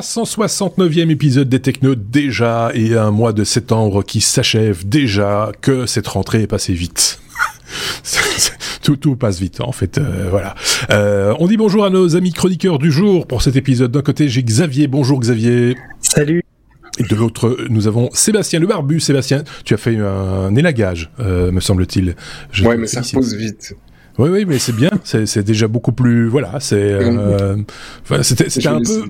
[0.00, 6.08] 369e épisode des Technos déjà et un mois de septembre qui s'achève déjà que cette
[6.08, 7.20] rentrée est passée vite.
[8.82, 9.98] tout, tout passe vite en fait.
[9.98, 10.54] Euh, voilà.
[10.88, 13.90] Euh, on dit bonjour à nos amis chroniqueurs du jour pour cet épisode.
[13.92, 14.86] D'un côté, j'ai Xavier.
[14.86, 15.76] Bonjour Xavier.
[16.00, 16.42] Salut.
[16.98, 19.00] Et de l'autre, nous avons Sébastien le barbu.
[19.00, 22.16] Sébastien, tu as fait un élagage, euh, me semble-t-il.
[22.64, 23.74] Ouais, mais ça repose vite.
[24.18, 24.90] Oui, oui, mais c'est bien.
[25.04, 26.28] C'est déjà beaucoup plus.
[26.28, 26.76] Voilà, c'est.
[26.76, 27.56] Euh,
[28.22, 29.04] c'était un peu.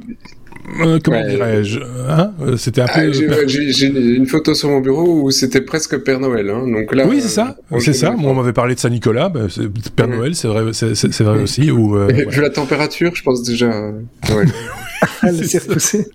[0.80, 3.12] Euh, comment dirais-je hein C'était un ah, peu.
[3.46, 6.50] J'ai une photo sur mon bureau où c'était presque Père Noël.
[6.50, 7.06] Hein, donc là.
[7.06, 7.56] Oui, c'est ça.
[7.78, 8.12] C'est ça.
[8.12, 9.28] Moi, on m'avait parlé de Saint Nicolas.
[9.28, 9.48] Ben,
[9.96, 11.70] Père Noël, c'est vrai, c'est vrai aussi.
[11.70, 11.96] Ou.
[11.96, 13.68] Euh, Vu la température, je pense déjà.
[13.68, 14.44] Ouais.
[15.22, 16.06] Elle s'est repoussée.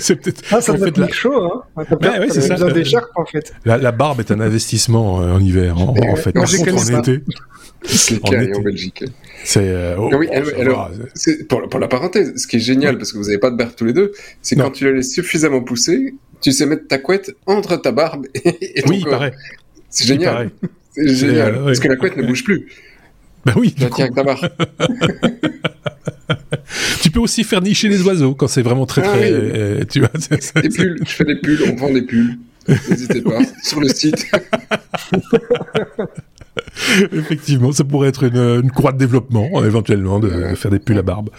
[0.00, 0.42] c'est peut-être.
[0.50, 1.08] Ah, ça doit être la...
[1.08, 1.44] chaud,
[1.76, 1.84] hein.
[2.00, 2.56] Ben, ouais, c'est ça.
[2.56, 3.52] des en fait.
[3.64, 6.34] La, la, barbe est un investissement euh, en hiver, en, en fait.
[6.34, 7.22] Moi, Par contre, en été.
[7.84, 9.04] C'est en Belgique.
[9.48, 9.66] C'est.
[9.66, 10.90] Euh, oh, oui, oh, alors,
[11.48, 13.72] pour, pour, la parenthèse, ce qui est génial, parce que vous n'avez pas de barbe
[13.74, 17.34] tous les deux, c'est quand tu la laisses suffisamment pousser, tu sais mettre ta couette
[17.46, 19.24] entre ta barbe et, ton oui, corps.
[19.88, 20.50] C'est génial.
[20.92, 21.54] C'est génial.
[21.54, 22.66] Euh, parce que la couette ne bouge plus.
[23.46, 23.72] Bah oui.
[23.72, 24.50] Tu tiens avec ta barbe.
[27.00, 29.32] tu peux aussi faire nicher les oiseaux quand c'est vraiment très ah très.
[29.32, 30.10] Euh, tu vois,
[30.60, 30.98] des pulls.
[31.06, 31.62] Je fais des pulls.
[31.72, 32.36] On vend des pulls.
[32.90, 34.26] N'hésitez pas sur le site.
[37.12, 41.30] Effectivement, ça pourrait être une, croix de développement, éventuellement, de, faire des pulls à barbe.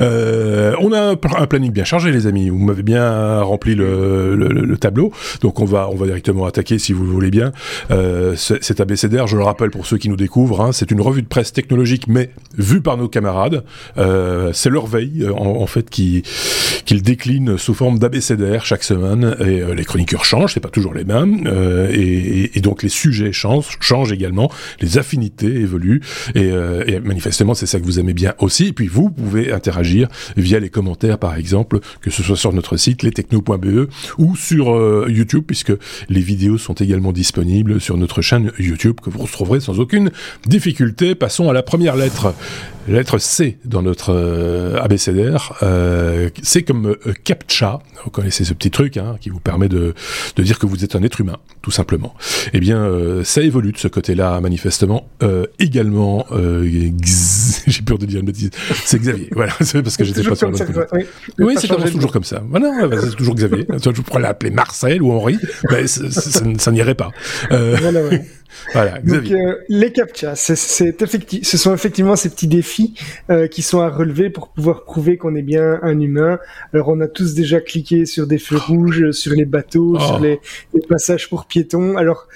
[0.00, 2.48] Euh, on a un, planning bien chargé, les amis.
[2.48, 6.78] Vous m'avez bien rempli le, le, le, tableau, donc on va on va directement attaquer,
[6.78, 7.52] si vous le voulez bien.
[7.90, 11.22] Euh, cet abécédaire, je le rappelle pour ceux qui nous découvrent, hein, c'est une revue
[11.22, 13.64] de presse technologique, mais vue par nos camarades.
[13.98, 16.22] Euh, c'est leur veille, en, fait, qui
[16.84, 19.36] qu'ils déclinent sous forme d'abécédaire chaque semaine.
[19.40, 21.48] Et les chroniqueurs changent, c'est pas toujours les mêmes,
[21.92, 24.50] et, donc les sujets changent, changent également
[24.80, 26.02] les affinités évoluent
[26.34, 26.50] et,
[26.86, 28.68] et manifestement c'est ça que vous aimez bien aussi.
[28.68, 29.69] Et puis vous pouvez interagir
[30.36, 33.88] via les commentaires par exemple, que ce soit sur notre site lestechno.be
[34.18, 35.72] ou sur euh, YouTube puisque
[36.08, 40.10] les vidéos sont également disponibles sur notre chaîne YouTube que vous retrouverez sans aucune
[40.46, 41.14] difficulté.
[41.14, 42.34] Passons à la première lettre,
[42.92, 45.54] lettre C dans notre euh, abécédaire.
[45.62, 47.80] Euh, c'est comme euh, CAPTCHA.
[48.04, 49.94] Vous connaissez ce petit truc hein, qui vous permet de,
[50.36, 52.14] de dire que vous êtes un être humain, tout simplement.
[52.52, 52.90] Eh bien,
[53.24, 56.64] ça évolue de ce côté-là manifestement euh, également, euh,
[57.66, 58.50] j'ai peur de dire une bêtise,
[58.84, 59.28] c'est Xavier.
[59.40, 60.56] Voilà, c'est parce que j'étais pas sur le
[60.92, 61.04] Oui,
[61.38, 62.42] oui c'est toujours comme ça.
[62.48, 63.66] Voilà, bah, c'est toujours Xavier.
[63.82, 65.38] Je pourrais l'appeler Marcel ou Henri,
[65.70, 67.10] mais ça, n'irait pas.
[67.52, 68.00] Euh, voilà,
[68.72, 72.94] voilà, Donc, euh, les captcha, c'est effecti ce sont effectivement ces petits défis
[73.30, 76.38] euh, qui sont à relever pour pouvoir prouver qu'on est bien un humain.
[76.72, 80.22] Alors, on a tous déjà cliqué sur des feux rouges, sur les bateaux, sur oh.
[80.22, 80.40] les,
[80.74, 81.96] les, passages pour piétons.
[81.96, 82.28] Alors,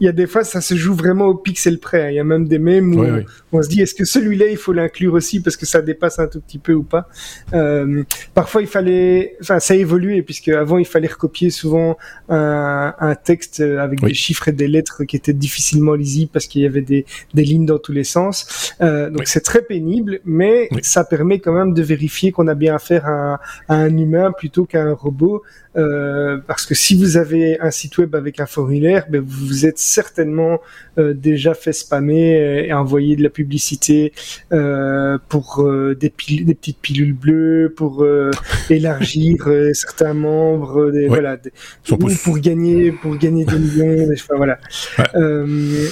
[0.00, 2.06] il y a des fois, ça se joue vraiment au pixel près.
[2.06, 2.10] Hein.
[2.10, 3.04] Il y a même des mèmes où,
[3.52, 6.26] on se dit, est-ce que celui-là, il faut l'inclure aussi parce que ça dépasse un
[6.26, 7.08] tout petit peu ou pas?
[7.52, 8.02] Euh,
[8.34, 11.96] parfois, il fallait, enfin, ça a évolué puisque avant, il fallait recopier souvent
[12.28, 16.46] un, un texte avec des chiffres et des lettres qui étaient difficiles difficilement lisible parce
[16.46, 17.04] qu'il y avait des,
[17.34, 18.74] des, lignes dans tous les sens.
[18.80, 22.74] Euh, donc c'est très pénible, mais ça permet quand même de vérifier qu'on a bien
[22.74, 25.42] affaire à, à un humain plutôt qu'à un robot.
[25.76, 29.66] Euh, parce que si vous avez un site web avec un formulaire, ben vous vous
[29.66, 30.60] êtes certainement
[30.98, 34.12] euh, déjà fait spammer et envoyer de la publicité
[34.52, 36.12] euh, pour euh, des,
[36.44, 38.30] des, petites pilules bleues, pour euh,
[38.68, 41.52] élargir certains membres, des, voilà, des,
[41.90, 44.08] ou pour gagner pour gagner des millions.
[44.12, 44.58] Enfin, voilà.
[44.98, 45.88] Ouais.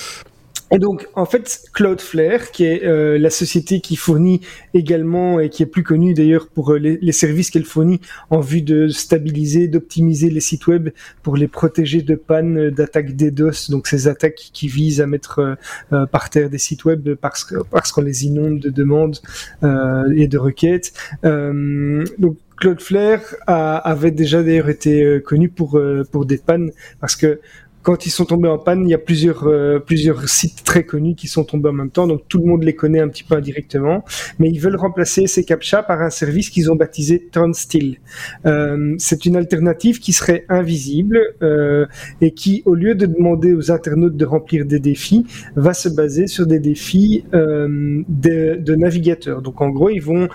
[0.73, 4.41] Et donc, en fait, Cloudflare, qui est euh, la société qui fournit
[4.73, 8.01] également et qui est plus connue d'ailleurs pour euh, les, les, services qu'elle fournit
[8.31, 10.91] en vue de stabiliser, d'optimiser les sites web
[11.25, 15.57] pour les protéger de pannes d'attaques DDoS, donc ces attaques qui visent à mettre
[15.93, 19.19] euh, par terre des sites web parce que parce qu'on les inonde de demandes
[19.63, 20.93] et de requêtes.
[21.23, 25.81] donc Cloudflare a, avait déjà d'ailleurs été connu pour
[26.11, 27.41] pour des pannes parce que
[27.83, 31.15] quand ils sont tombés en panne, il y a plusieurs euh, plusieurs sites très connus
[31.15, 33.35] qui sont tombés en même temps, donc tout le monde les connaît un petit peu
[33.35, 34.05] indirectement.
[34.39, 37.99] Mais ils veulent remplacer ces captcha par un service qu'ils ont baptisé Turnstile.
[38.47, 41.87] Euh, c'est une alternative qui serait invisible euh,
[42.21, 46.27] et qui, au lieu de demander aux internautes de remplir des défis, va se baser
[46.27, 49.43] sur des défis euh, de, navigateurs.
[49.43, 50.29] Donc en gros, ils vont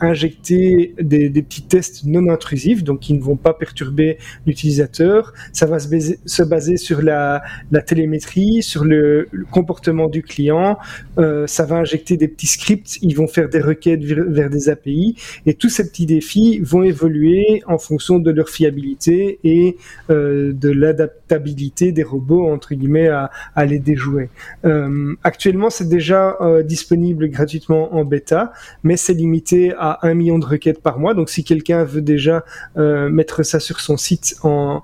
[0.00, 5.32] injecter des, petits tests non intrusifs, donc qui ne vont pas perturber l'utilisateur.
[5.52, 10.78] Ça va se, baser, se basé sur la, la télémétrie, sur le, comportement du client.
[11.18, 15.16] Euh, ça va injecter des petits scripts, ils vont faire des requêtes vers, des API,
[15.46, 19.76] et tous ces petits défis vont évoluer en fonction de leur fiabilité et
[20.10, 23.30] euh, de l'adaptation adaptabilité des robots entre guillemets à,
[23.64, 24.28] les déjouer.
[24.64, 30.38] Euh, actuellement, c'est déjà euh, disponible gratuitement en bêta, mais c'est limité à un million
[30.38, 31.14] de requêtes par mois.
[31.14, 32.44] Donc, si quelqu'un veut déjà
[32.76, 34.82] euh, mettre ça sur son site en,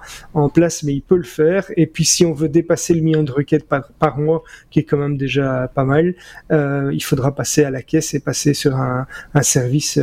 [0.55, 1.67] place, mais il peut le faire.
[1.77, 4.97] Et puis, si on veut dépasser le million de requêtes par, mois, qui est quand
[4.97, 6.15] même déjà pas mal,
[6.51, 9.07] il faudra passer à la caisse et passer sur un,
[9.43, 9.99] service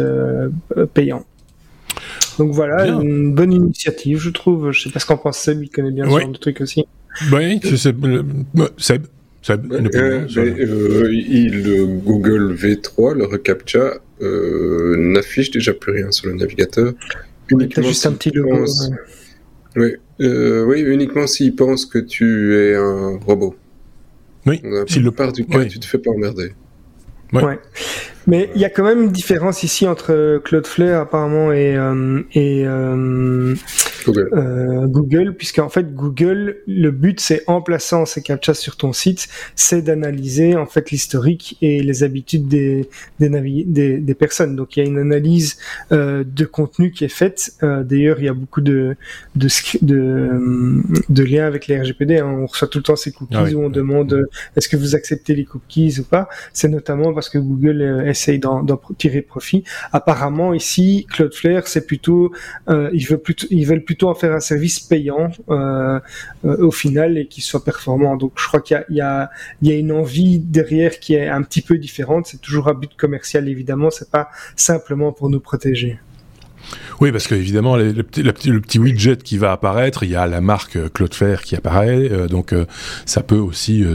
[0.93, 1.25] payant.
[2.37, 4.71] Donc voilà, une bonne initiative, je trouve.
[4.71, 6.85] Je sais pas ce qu'en pense Seb, il connaît bien ce genre de truc aussi.
[7.31, 8.05] Oui, Seb.
[8.77, 9.07] Seb.
[9.49, 16.33] Euh, euh, il, le Google V3, le reCAPTCHA, euh, n'affiche déjà plus rien sur le
[16.33, 16.93] navigateur.
[17.49, 18.65] Uniquement juste un petit logo.
[19.75, 23.55] Oui, euh, oui, uniquement s'il pense que tu es un robot.
[24.45, 26.53] Oui, s'il le part du cas, tu te fais pas emmerder.
[27.33, 27.43] Ouais.
[27.43, 27.59] ouais.
[28.27, 32.63] Mais il y a quand même une différence ici entre Cloudflare apparemment et, euh, et
[32.65, 33.55] euh,
[34.05, 34.29] Google.
[34.33, 39.29] Euh, Google, puisqu'en fait Google, le but c'est en plaçant ces captchas sur ton site,
[39.55, 42.89] c'est d'analyser en fait l'historique et les habitudes des
[43.19, 44.57] des, des, des, personnes.
[44.57, 45.57] Donc il y a une analyse
[45.93, 47.53] euh, de contenu qui est faite.
[47.63, 48.95] Euh, D'ailleurs, il y a beaucoup de
[49.35, 49.47] de,
[49.81, 52.17] de, de liens avec les RGPD.
[52.17, 52.25] Hein.
[52.25, 54.25] On reçoit tout le temps ces cookies ah oui, où on demande
[54.55, 56.27] est-ce que vous acceptez les cookies ou pas?
[56.51, 58.65] C'est notamment parce que Google est essaye d'en
[58.97, 59.63] tirer profit.
[59.93, 62.31] Apparemment, ici, Cloudflare, c'est plutôt,
[62.69, 65.99] euh, ils, veulent plutôt, ils veulent plutôt en faire un service payant euh,
[66.45, 68.15] euh, au final et qui soit performant.
[68.15, 69.29] Donc, je crois qu'il y, a
[69.61, 72.27] une envie derrière qui est un petit peu différente.
[72.27, 73.89] C'est toujours un but commercial, évidemment.
[73.89, 75.99] C'est pas simplement pour nous protéger.
[76.99, 80.91] Oui, parce qu'évidemment, le, le, petit, widget qui va apparaître, il y a la marque
[80.91, 82.53] Cloudflare qui apparaît, donc
[83.05, 83.85] ça peut aussi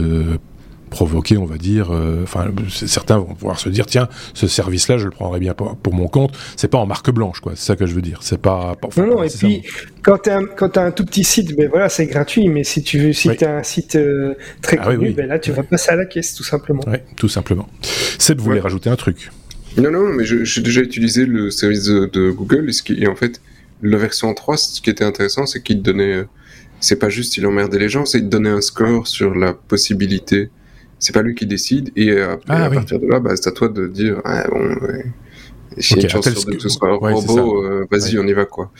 [0.93, 1.91] provoquer, on va dire,
[2.23, 5.93] enfin, certains vont pouvoir se dire, tiens, ce service-là, je le prendrais bien pour, pour
[5.93, 6.37] mon compte.
[6.55, 7.53] C'est pas en marque blanche, quoi.
[7.55, 8.19] C'est ça que je veux dire.
[8.21, 8.75] C'est pas.
[8.75, 9.23] pas non, non.
[9.23, 9.63] Et puis,
[10.03, 12.47] quand tu as, un tout petit site, ben voilà, c'est gratuit.
[12.47, 13.37] Mais si tu veux, si oui.
[13.43, 15.13] as un site euh, très ah, connu, oui, oui.
[15.13, 16.83] ben là, tu vas passer à la caisse, tout simplement.
[16.87, 17.67] Oui, tout simplement.
[18.19, 18.61] Seb voulait ouais.
[18.61, 19.31] rajouter un truc?
[19.77, 23.07] Non, non, mais j'ai déjà utilisé le service de, de Google et, ce qui, et
[23.07, 23.41] en fait,
[23.81, 26.25] la version 3, ce qui était intéressant, c'est qu'il te donnait.
[26.79, 29.53] C'est pas juste il emmerdait les gens, c'est il te donnait un score sur la
[29.53, 30.49] possibilité
[31.03, 32.75] c'est pas lui qui décide et, euh, ah, à oui.
[32.75, 35.05] partir de là bah, c'est à toi de dire ah, bon ouais.
[35.77, 38.23] okay, une chance sur deux que ce soit un ouais, robot euh, vas-y ouais.
[38.23, 38.71] on y va quoi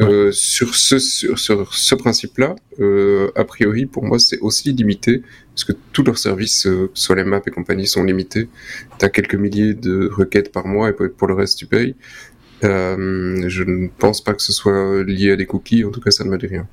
[0.00, 4.72] euh, sur ce sur, sur ce principe là euh, a priori pour moi c'est aussi
[4.72, 5.22] limité
[5.54, 8.48] parce que tous leurs services soit les maps et compagnie sont limités
[8.98, 11.94] t'as quelques milliers de requêtes par mois et pour le reste tu payes
[12.62, 16.24] je ne pense pas que ce soit lié à des cookies en tout cas ça
[16.24, 16.66] ne me dit rien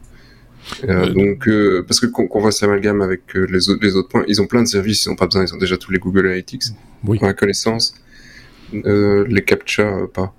[0.88, 4.10] euh, donc, euh, parce que qu'on qu voit s'amalgame avec euh, les, autres, les autres
[4.10, 6.00] points, ils ont plein de services, ils n'ont pas besoin, ils ont déjà tous les
[6.00, 6.64] Google Analytics,
[7.06, 7.20] oui.
[7.22, 7.96] la connaissance,
[8.74, 10.34] les CAPTCHA, pas.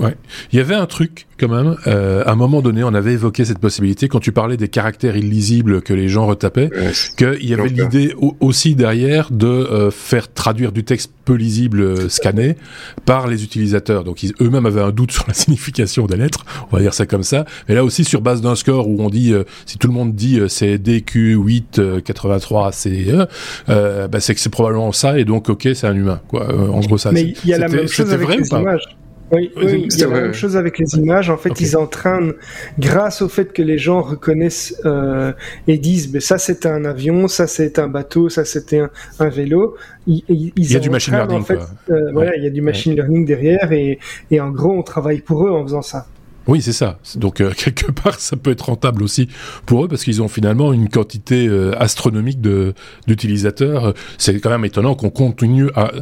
[0.00, 0.16] Ouais.
[0.52, 1.76] Il y avait un truc quand même.
[1.86, 5.16] Euh, à un moment donné, on avait évoqué cette possibilité quand tu parlais des caractères
[5.16, 10.32] illisibles que les gens retapaient, ouais, qu'il y avait l'idée aussi derrière de euh, faire
[10.32, 12.56] traduire du texte peu lisible euh, scanné
[13.04, 14.04] par les utilisateurs.
[14.04, 17.22] Donc eux-mêmes avaient un doute sur la signification des lettres, on va dire ça comme
[17.22, 17.44] ça.
[17.68, 20.14] Mais là aussi sur base d'un score où on dit euh, si tout le monde
[20.14, 23.26] dit euh, c'est DQ8 83 CE,
[23.66, 26.48] bah, c'est que c'est probablement ça et donc ok c'est un humain quoi.
[26.54, 27.12] en gros ça.
[27.12, 28.96] Mais il y a la même chose avec les images.
[29.34, 31.30] Oui, oui, il y a la même chose avec les images.
[31.30, 31.64] En fait, okay.
[31.64, 32.34] ils entraînent,
[32.78, 35.32] grâce au fait que les gens reconnaissent euh,
[35.66, 39.76] et disent, ça c'est un avion, ça c'est un bateau, ça c'était un, un, vélo.
[40.06, 41.40] Ils, ils il y a du machine learning.
[41.40, 41.58] En fait,
[41.90, 42.12] euh, ouais.
[42.12, 42.96] Voilà, il y a du machine ouais.
[42.96, 43.98] learning derrière et,
[44.30, 46.06] et en gros, on travaille pour eux en faisant ça.
[46.46, 46.98] Oui, c'est ça.
[47.16, 49.28] Donc euh, quelque part, ça peut être rentable aussi
[49.66, 52.74] pour eux parce qu'ils ont finalement une quantité euh, astronomique de
[53.06, 53.94] d'utilisateurs.
[54.18, 55.92] C'est quand même étonnant qu'on continue à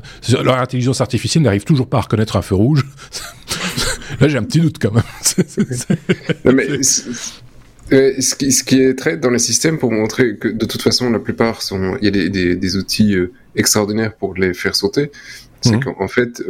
[0.43, 2.85] leur intelligence artificielle n'arrive toujours pas à reconnaître un feu rouge.
[4.21, 5.03] Là, j'ai un petit doute quand même.
[6.45, 10.49] non, mais euh, ce, qui, ce, qui, est très dans les systèmes pour montrer que
[10.49, 13.17] de toute façon la plupart sont il y a des, des, des outils
[13.57, 15.11] extraordinaires pour les faire sauter.
[15.61, 15.85] C'est mmh.
[15.85, 16.43] qu'en fait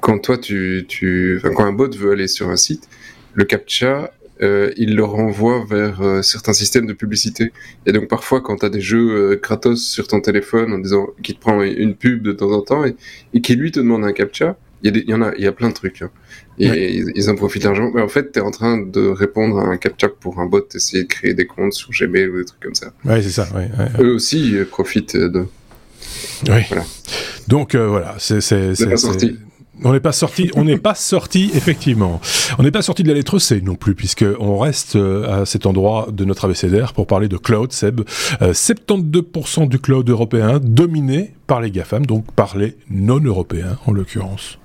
[0.00, 2.88] quand toi tu, tu quand un bot veut aller sur un site,
[3.34, 4.10] le captcha
[4.42, 7.52] euh, il le renvoie vers euh, certains systèmes de publicité.
[7.84, 11.08] Et donc parfois, quand tu as des jeux euh, Kratos sur ton téléphone en disant
[11.22, 12.96] qui te prend une pub de temps en temps et,
[13.34, 15.52] et qui lui te demande un captcha, il y, y, en a, il y a
[15.52, 16.00] plein de trucs.
[16.00, 16.10] Hein.
[16.58, 16.94] Et ouais.
[16.94, 17.90] ils, ils, en profitent largement.
[17.94, 20.66] Mais en fait, tu es en train de répondre à un captcha pour un bot,
[20.74, 22.94] essayer de créer des comptes sur Gmail ou des trucs comme ça.
[23.04, 23.46] Ouais, c'est ça.
[23.54, 25.44] Ouais, ouais, Eux aussi profitent de.
[26.48, 26.62] Oui.
[26.68, 26.84] Voilà.
[27.46, 28.96] Donc voilà, c'est c'est c'est
[29.84, 32.20] on n'est pas sorti, on n'est pas sorti effectivement.
[32.58, 35.66] On n'est pas sorti de la lettre C non plus puisque on reste à cet
[35.66, 37.72] endroit de notre abécédaire pour parler de cloud.
[37.72, 38.00] Seb,
[38.42, 44.58] euh, 72% du cloud européen dominé par les GAFAM, donc par les non-européens en l'occurrence.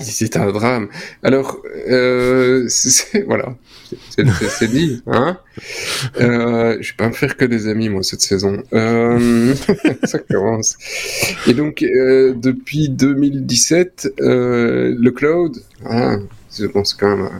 [0.00, 0.88] C'est un drame.
[1.22, 2.68] Alors, euh,
[3.26, 3.56] voilà,
[4.10, 5.02] c'est dit.
[5.06, 5.38] Hein
[6.20, 8.62] euh, je vais pas me faire que des amis, moi, cette saison.
[8.72, 9.54] Euh,
[10.04, 10.76] ça commence.
[11.46, 16.22] Et donc, euh, depuis 2017, euh, le cloud, hein,
[16.56, 17.30] je pense quand même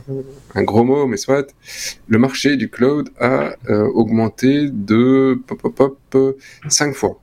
[0.55, 1.55] un, gros mot, mais soit,
[2.09, 3.55] le marché du cloud a
[3.95, 6.39] augmenté de pop, pop, pop,
[6.69, 7.21] 5 fois.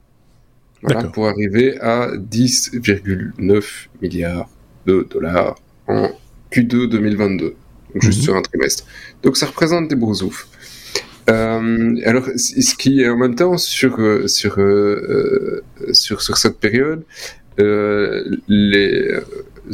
[0.84, 4.50] Voilà, pour arriver à 10,9 milliards
[4.86, 5.56] de dollars
[5.88, 6.10] en
[6.52, 7.56] Q2 2022,
[7.94, 8.24] donc juste mhm.
[8.24, 8.86] sur un trimestre.
[9.24, 10.48] Donc ça représente des beaux ouf.
[11.30, 16.60] Euh, alors, ce qui est en même temps sur euh, sur euh, sur, sur cette
[16.60, 17.04] période,
[17.58, 19.20] les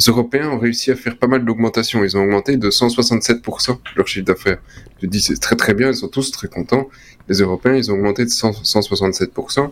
[0.08, 2.04] Européens ont réussi à faire pas mal d'augmentation.
[2.04, 4.60] Ils ont augmenté de 167% leur chiffre d'affaires.
[5.02, 6.90] Je dis c'est très très bien, ils sont tous très contents.
[7.30, 9.72] Les Européens, ils ont augmenté de 167%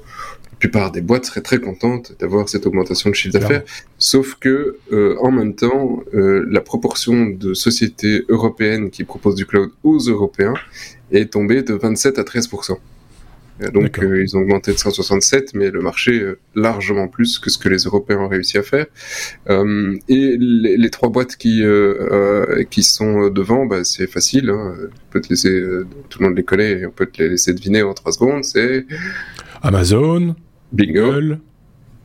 [0.56, 3.64] la plupart des boîtes seraient très contentes d'avoir cette augmentation de chiffre d'affaires,
[3.98, 9.46] sauf que euh, en même temps, euh, la proportion de sociétés européennes qui proposent du
[9.46, 10.54] cloud aux Européens
[11.12, 12.50] est tombée de 27 à 13
[13.74, 17.70] donc euh, ils ont augmenté de 167, mais le marché largement plus que ce que
[17.70, 18.86] les Européens ont réussi à faire.
[19.48, 21.64] et les, trois boîtes qui
[22.70, 24.50] qui sont devant, bah, c'est facile.
[24.50, 24.76] Hein.
[24.82, 25.64] On peut te laisser,
[26.10, 28.44] tout le monde les connaît, et on peut te les laisser deviner en trois secondes.
[28.44, 28.86] C'est
[29.62, 30.36] Amazon,
[30.72, 31.38] Bingo.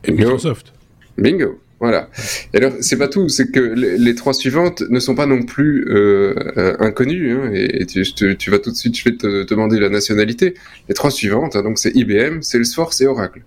[0.03, 0.73] et Microsoft.
[1.17, 1.59] Bingo.
[1.81, 2.09] Voilà.
[2.53, 5.87] Et alors, c'est pas tout, c'est que les, trois suivantes ne sont pas non plus
[5.89, 7.31] euh, euh, inconnues.
[7.31, 10.53] Hein, et, tu, vas tout de suite, je vais te, demander la nationalité.
[10.87, 13.41] Les trois suivantes, hein, donc c'est IBM, Salesforce et Oracle.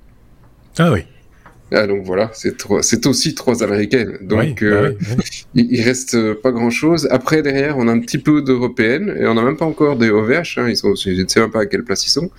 [0.79, 1.05] Ah oui.
[1.71, 4.19] Ah, donc voilà, c'est aussi trois américaines.
[4.21, 4.93] Donc bah euh,
[5.55, 7.09] il, reste pas grand chose.
[7.11, 10.11] Après derrière, on a un petit peu d'européennes et on n'a même pas encore des
[10.11, 10.59] OVH.
[10.59, 12.31] Hein, ils sont, je ne sais même pas à quelle place ils sont.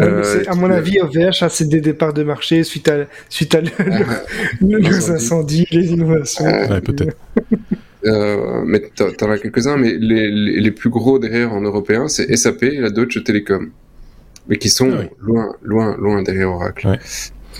[0.00, 3.60] Euh, à mon avis, OVH, c'est des départs de marché suite à, suite à
[4.60, 6.44] les incendies, les innovations.
[6.44, 7.16] ouais, peut-être.
[8.06, 8.80] Euh, mais
[9.18, 12.88] t'en as quelques-uns, mais les, les, plus gros derrière en européen, c'est SAP et la
[12.88, 13.72] Deutsche Telekom,
[14.48, 16.88] mais qui sont ah loin, loin, loin derrière Oracle.
[16.88, 16.98] Ouais.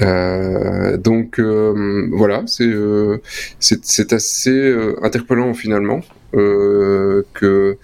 [0.02, 3.18] Euh, donc euh, voilà, c'est euh,
[3.58, 6.00] c'est assez euh, interpellant finalement
[6.32, 7.76] que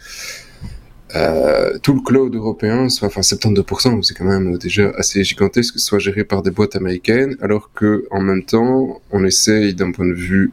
[1.82, 6.25] tout le cloud européen, soit, enfin 72%, c'est quand même déjà assez gigantesque, soit géré
[6.25, 10.52] par des boîtes américaines, alors que en même temps, on essaye d'un point de vue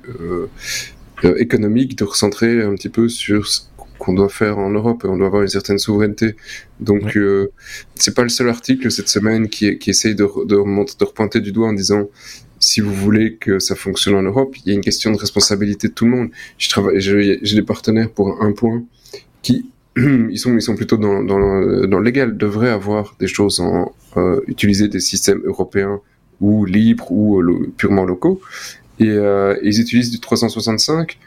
[1.37, 3.61] économique de recentrer un petit peu sur ce
[4.03, 5.05] qu'on doit faire en Europe.
[5.07, 6.35] On doit avoir une certaine souveraineté.
[6.79, 7.51] Donc, euh,
[7.95, 11.51] c'est pas le seul article cette semaine qui, qui essaye de, de, de repointer du
[11.51, 12.09] doigt en disant
[12.59, 15.89] si vous voulez que ça fonctionne en Europe, il y a une question de responsabilité
[15.89, 16.29] de tout le monde.
[16.57, 18.83] Je travaille, j'ai des partenaires pour un point
[19.41, 23.59] qui ils sont ils sont plutôt dans dans, dans le légal devraient avoir des choses
[23.59, 26.01] en euh, utiliser des systèmes européens
[26.41, 28.41] ou libres ou euh, purement locaux
[28.99, 31.17] et euh, ils utilisent du 365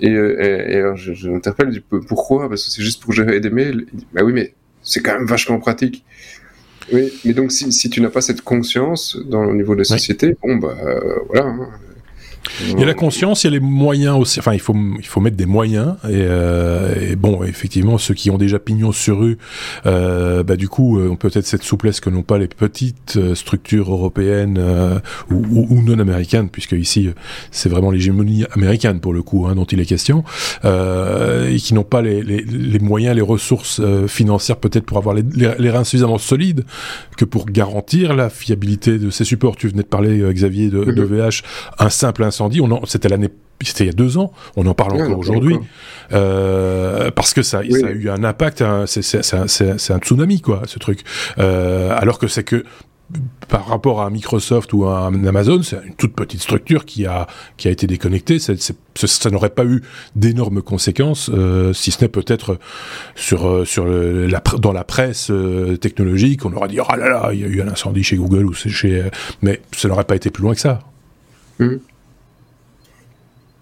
[0.00, 2.48] et, euh, je, je m'interpelle du pourquoi?
[2.48, 3.86] Parce que c'est juste pour gérer des mails.
[4.12, 6.04] Bah oui, mais c'est quand même vachement pratique.
[6.92, 9.84] Oui, mais donc si, si tu n'as pas cette conscience dans le niveau de la
[9.84, 11.46] société, bon bah euh, voilà.
[11.46, 11.68] Hein.
[12.62, 14.38] Il y a la conscience, il y a les moyens aussi.
[14.38, 15.96] Enfin, il faut il faut mettre des moyens.
[16.04, 19.38] Et, euh, et bon, effectivement, ceux qui ont déjà pignon sur rue,
[19.86, 23.34] euh, bah du coup, euh, ont peut-être cette souplesse que n'ont pas les petites euh,
[23.34, 24.98] structures européennes euh,
[25.30, 27.10] ou, ou, non américaines, puisque ici
[27.50, 30.24] c'est vraiment l'hégémonie américaine pour le coup hein, dont il est question,
[30.64, 35.22] et qui n'ont pas les, les, les, moyens, les ressources financières peut-être pour avoir les,
[35.22, 36.64] les, reins suffisamment solides
[37.16, 39.56] que pour garantir la fiabilité de ces supports.
[39.56, 41.42] Tu venais de parler, Xavier, de, de VH,
[41.78, 43.28] un simple incendie, on c'était l'année
[43.68, 45.56] c'était il y a deux ans, on en parle encore aujourd'hui,
[46.12, 51.02] euh, parce que ça, ça a eu un impact, c'est un, tsunami quoi, ce truc.
[51.38, 52.64] Euh, alors que c'est que
[53.48, 57.66] par rapport à Microsoft ou à Amazon, c'est une toute petite structure qui a qui
[57.66, 58.38] a été déconnectée.
[58.38, 59.82] ça n'aurait pas eu
[60.14, 62.58] d'énormes conséquences, euh, si ce n'est peut-être
[63.16, 65.32] sur sur la, dans la presse
[65.80, 68.46] technologique, on aurait dit oh là là, il y a eu un incendie chez Google
[68.46, 69.10] ou chez,
[69.42, 70.78] mais ça n'aurait pas été plus loin que ça.
[71.58, 71.76] Mmh.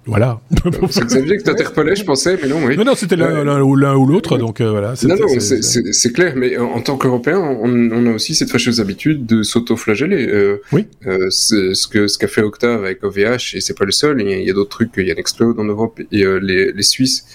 [0.08, 0.40] Voilà.
[0.90, 2.78] C'est Xavier que t'interpellais, je pensais, mais non, oui.
[2.78, 4.94] Non, non, c'était l'un ou l'autre, donc euh, voilà.
[5.04, 9.26] Non, non, c'est clair, mais en, tant qu'Européen, on, on, a aussi cette fâcheuse habitude
[9.26, 10.26] de s'auto-flageller.
[10.28, 10.86] Euh, oui.
[11.06, 14.42] Euh, ce que ce qu'a fait Octave avec OVH, et c'est pas le seul, il
[14.46, 17.26] y a, d'autres trucs, il y a Nextcloud en Europe, et les, les Suisses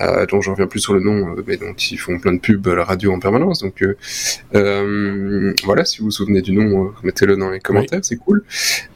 [0.00, 2.38] euh, dont j'en reviens plus sur le nom, euh, mais dont ils font plein de
[2.38, 3.60] pubs à la radio en permanence.
[3.60, 3.96] Donc euh,
[4.54, 8.44] euh voilà, si vous vous souvenez du nom, mettez-le dans les commentaires, c'est cool.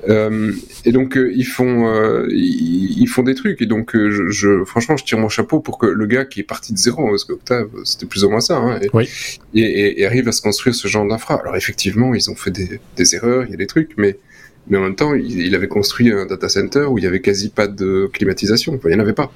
[0.09, 5.19] et donc ils font ils, font des trucs et donc je, je, franchement je tire
[5.19, 8.25] mon chapeau pour que le gars qui est parti de zéro, parce qu'Octave c'était plus
[8.25, 9.09] ou moins ça, hein, et, oui.
[9.55, 11.41] et, et, arrive à se construire ce genre d'infra.
[11.41, 14.19] Alors effectivement ils ont fait des, des erreurs, il y a des trucs, mais
[14.69, 17.51] mais en même temps, il, avait construit un data center où il y avait quasi
[17.51, 18.79] pas de climatisation.
[18.85, 19.33] Il n'y en avait pas.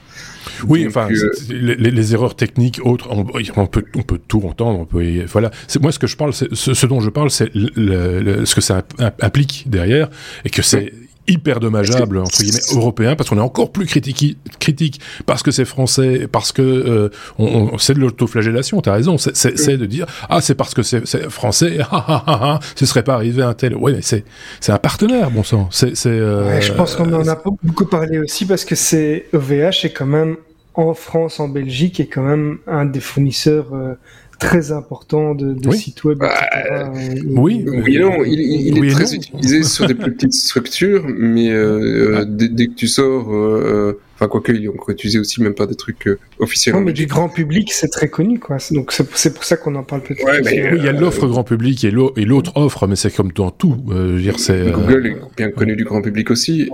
[0.67, 3.25] Oui, enfin, euh, les, erreurs techniques autres, on,
[3.67, 4.81] peut, on peut tout entendre.
[4.81, 5.51] On peut, voilà.
[5.81, 8.83] Moi ce que je parle, ce, ce, dont je parle, c'est ce que ça
[9.21, 10.11] implique derrière,
[10.45, 10.93] et que c'est
[11.29, 15.65] hyper dommageable entre guillemets européen parce qu'on est encore plus critique critique parce que c'est
[15.65, 17.09] français parce que euh,
[17.39, 19.17] on, c'est de l'autoflagellation t'as raison.
[19.19, 21.79] C'est de dire ah c'est parce que c'est français.
[21.93, 24.25] Ah, ah, ah, ah, ce serait pas arrivé un tel ouais mais c'est
[24.61, 25.69] c'est un partenaire bon sang.
[25.71, 29.93] C'est euh, je pense qu'on en a beaucoup parlé aussi parce que c'est OVH est
[29.95, 30.37] quand même
[30.75, 33.95] en France en Belgique est quand même un des fournisseurs euh,
[34.41, 36.19] très important de, de sites web.
[36.19, 36.91] Bah,
[37.27, 42.25] oui, oui, non, il, est très utilisé sur des plus petites structures, mais euh, euh,
[42.27, 46.09] dès, que tu sors, euh, enfin quoique ils ont utilisé aussi même pas des trucs
[46.39, 46.75] officiels.
[46.75, 48.57] Non, mais du grand public, c'est très connu, quoi.
[48.71, 50.25] Donc c'est pour ça qu'on en parle peut-être.
[50.27, 53.77] oui, il y a l'offre grand public et l'autre offre, mais c'est comme dans tout.
[54.17, 54.37] dire,
[54.73, 56.71] Google est bien connu du grand public aussi.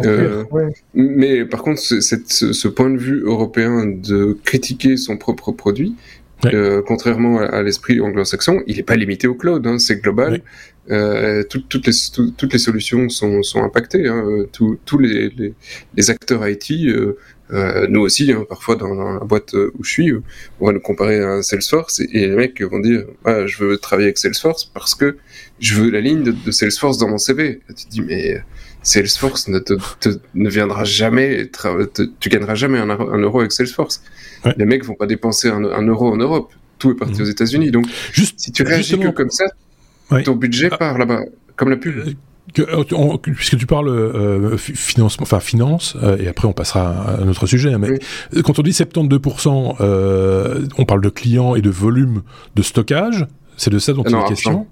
[0.95, 5.97] Mais par contre, ce point de vue européen de critiquer son propre produit,
[6.45, 10.43] euh, contrairement à, l'esprit anglo-saxon, il n'est pas limité au cloud, hein, c'est global.
[10.91, 11.93] Euh, toutes, les,
[12.37, 14.07] toutes les solutions sont, sont impactées.
[14.07, 14.45] Hein.
[14.53, 15.55] Tous les, les,
[15.95, 17.19] les, acteurs IT, euh,
[17.53, 20.13] euh, nous aussi, hein, parfois dans, la boîte où je suis,
[20.61, 24.09] on va nous comparer à Salesforce et, les mecs vont dire ah, je veux travailler
[24.09, 25.17] avec Salesforce parce que
[25.59, 27.61] je veux la ligne de, de Salesforce dans mon CV.
[27.69, 28.43] tu te dis mais
[28.87, 29.75] Salesforce ne, te,
[30.35, 31.51] ne viendra jamais,
[32.21, 34.01] tu gagneras jamais un, euro avec Salesforce.
[34.57, 36.53] Les mecs vont pas dépenser un, euro en Europe.
[36.79, 37.23] Tout est parti mhm.
[37.23, 37.71] aux États-Unis.
[37.73, 39.47] Donc, Juste, si tu réagis que comme ça,
[40.25, 40.77] ton budget ah.
[40.77, 41.23] part là-bas,
[41.57, 41.97] comme la pub.
[42.61, 47.29] Euh, euh, puisque tu parles euh, financement, enfin finance, et après on passera à un
[47.29, 47.73] autre sujet.
[47.73, 47.99] Hein, mais
[48.43, 52.23] quand on dit 72%, on parle de clients et de volume
[52.55, 53.27] de stockage.
[53.57, 54.69] C'est de ça dont il est question?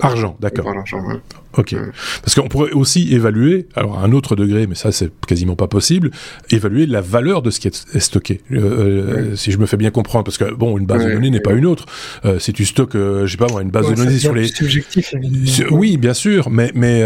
[0.00, 0.66] Argent, d'accord.
[1.56, 1.76] Ok.
[2.22, 5.68] Parce qu'on pourrait aussi évaluer, alors à un autre degré, mais ça c'est quasiment pas
[5.68, 6.10] possible,
[6.50, 8.40] évaluer la valeur de ce qui est stocké.
[8.50, 11.30] Euh, euh, si je me fais bien comprendre, parce que bon, une base de données
[11.30, 11.86] n'est pas une autre.
[12.24, 14.48] Euh, si tu stockes, je sais pas moi, une base de données sur les.
[14.48, 15.14] Subjectif,
[15.70, 17.04] oui, bien sûr, mais mais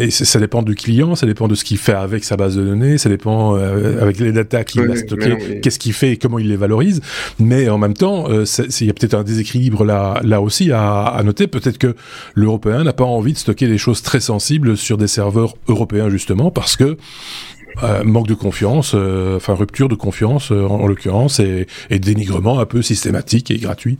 [0.00, 2.62] et ça dépend du client, ça dépend de ce qu'il fait avec sa base de
[2.62, 6.48] données, ça dépend avec les data qu'il va stocker, qu'est-ce qu'il fait et comment il
[6.48, 7.00] les valorise.
[7.38, 11.22] Mais en même temps, il y a peut-être un déséquilibre là là aussi à, à
[11.22, 11.46] noter.
[11.46, 11.94] Peut-être que
[12.34, 16.50] l'Européen n'a pas envie de stocker des choses très sensibles sur des serveurs européens justement
[16.50, 16.96] parce que
[17.82, 22.60] euh, manque de confiance, euh, enfin rupture de confiance euh, en, l'occurrence, et, et, dénigrement
[22.60, 23.98] un peu systématique et gratuit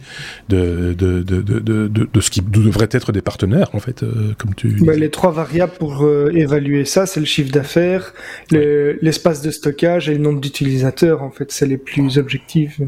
[0.51, 4.05] de, de, de, de, de ce qui devrait être des partenaires, en fait,
[4.39, 8.13] comme tu bah, Les trois variables pour évaluer ça, c'est le chiffre d'affaires,
[8.51, 12.81] l'espace de stockage et le nombre d'utilisateurs, en fait, c'est les plus objectifs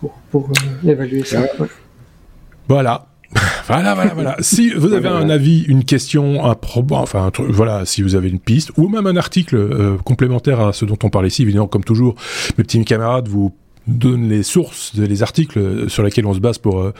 [0.00, 0.52] pour, pour
[0.86, 1.42] évaluer ça.
[2.66, 3.07] Voilà.
[3.66, 4.36] Voilà, voilà, voilà.
[4.40, 8.14] Si vous avez un avis, une question, un problème, enfin, un truc, voilà, si vous
[8.14, 11.42] avez une piste, ou même un article euh, complémentaire à ce dont on parle ici,
[11.42, 12.14] évidemment, comme toujours,
[12.56, 13.54] mes petits camarades vous
[13.88, 16.92] donne les sources, les articles sur lesquels on se base pour euh,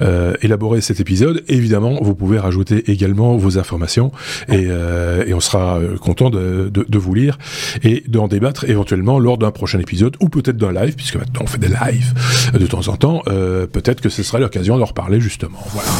[0.00, 1.42] euh, élaborer cet épisode.
[1.48, 4.12] évidemment, vous pouvez rajouter également vos informations
[4.48, 7.38] et, euh, et on sera content de, de, de, vous lire
[7.82, 11.46] et d'en débattre éventuellement lors d'un prochain épisode ou peut-être d'un live, puisque maintenant on
[11.46, 12.14] fait des lives
[12.54, 13.22] de temps en temps.
[13.26, 15.58] peut-être que ce sera l'occasion d'en reparler justement.
[15.72, 15.90] Voilà.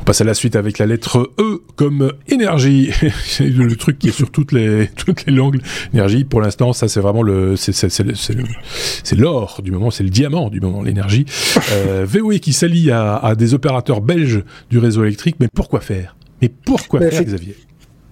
[0.00, 2.90] on passe à la suite avec la lettre E comme énergie.
[3.40, 5.60] le truc qui est sur toutes les toutes les langues.
[5.92, 10.10] Énergie, pour l'instant, ça c'est vraiment le c'est c'est c'est l'or du moment, c'est le
[10.10, 11.26] diamant du moment, l'énergie.
[11.72, 16.16] Euh, VOE qui s'allie à, à, des opérateurs belges du réseau électrique, mais pourquoi faire?
[16.40, 17.56] Mais pourquoi faire, Xavier?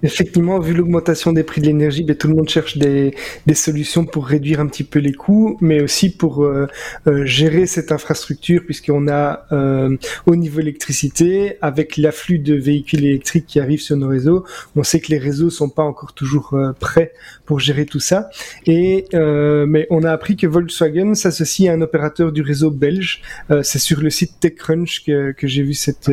[0.06, 3.12] Effectivement, vu l'augmentation des prix de l'énergie, ben, tout le monde cherche des,
[3.54, 6.68] solutions pour réduire un petit peu les coûts, mais aussi pour euh,
[7.08, 13.46] euh, gérer cette infrastructure, puisqu'on a euh, au niveau électricité, avec l'afflux de véhicules électriques
[13.46, 14.44] qui arrivent sur nos réseaux,
[14.76, 17.12] on sait que les réseaux sont pas encore toujours prêts
[17.44, 18.30] pour gérer tout ça.
[18.66, 23.22] Et mais on a appris que Volkswagen s'associe à un opérateur du réseau belge.
[23.62, 26.10] C'est sur le site TechCrunch que j'ai vu cette,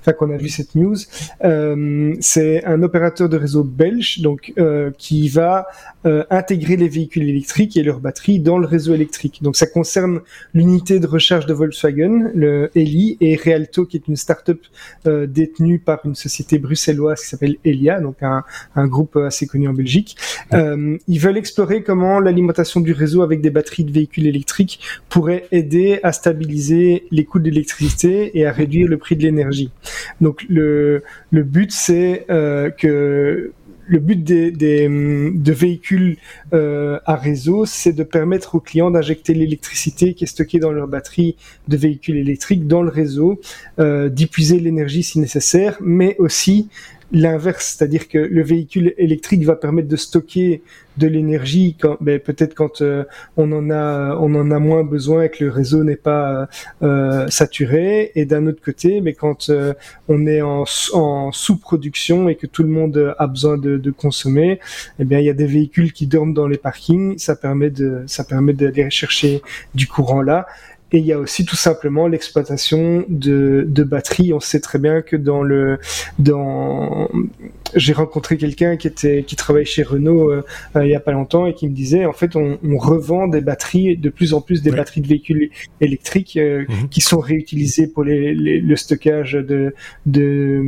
[0.00, 0.96] enfin qu'on a vu cette news.
[2.20, 5.66] C'est un opérateur de réseau belge, donc euh, qui va
[6.04, 9.42] euh, intégrer les véhicules électriques et leurs batteries dans le réseau électrique.
[9.42, 10.20] Donc ça concerne
[10.54, 14.60] l'unité de recharge de Volkswagen, le Eli, et Realto, qui est une start-up
[15.06, 18.44] euh, détenue par une société bruxelloise qui s'appelle Elia, donc un,
[18.74, 20.16] un, groupe assez connu en Belgique.
[20.52, 25.98] ils veulent explorer comment l'alimentation du réseau avec des batteries de véhicules électriques pourrait aider
[26.02, 29.70] à stabiliser les coûts de l'électricité et à réduire le prix de l'énergie.
[30.20, 33.15] Donc le, le but c'est que
[33.86, 36.16] le but des, de véhicules
[36.52, 40.88] euh, à réseau, c'est de permettre aux clients d'injecter l'électricité qui est stockée dans leur
[40.88, 41.36] batterie
[41.68, 43.40] de véhicules électriques dans le réseau,
[43.78, 46.68] euh, d'épuiser l'énergie si nécessaire, mais aussi
[47.12, 50.62] l'inverse, c'est-à-dire que le véhicule électrique va permettre de stocker
[50.96, 53.04] de l'énergie quand ben, peut-être quand euh,
[53.36, 56.48] on en a on en a moins besoin et que le réseau n'est pas
[56.82, 58.12] euh, saturé.
[58.14, 59.74] Et d'un autre côté mais quand euh,
[60.08, 60.64] on est en,
[60.94, 64.58] en sous-production et que tout le monde a besoin de, de, consommer
[64.98, 67.18] eh bien il y a des véhicules qui dorment dans les parkings.
[67.18, 69.42] Ça permet de ça permet d'aller chercher
[69.74, 70.46] du courant là
[70.96, 74.32] et il y a aussi tout simplement l'exploitation de, de batteries.
[74.32, 75.78] On sait très bien que dans le,
[76.18, 77.10] dans,
[77.74, 80.44] j'ai rencontré quelqu'un qui était, qui travaille chez Renault euh,
[80.76, 83.28] euh, il y a pas longtemps et qui me disait en fait on, on revend
[83.28, 85.50] des batteries, de plus en plus des batteries de véhicules
[85.80, 86.88] électriques euh, mhm.
[86.88, 89.74] qui sont réutilisées pour les, les, le stockage de,
[90.06, 90.62] de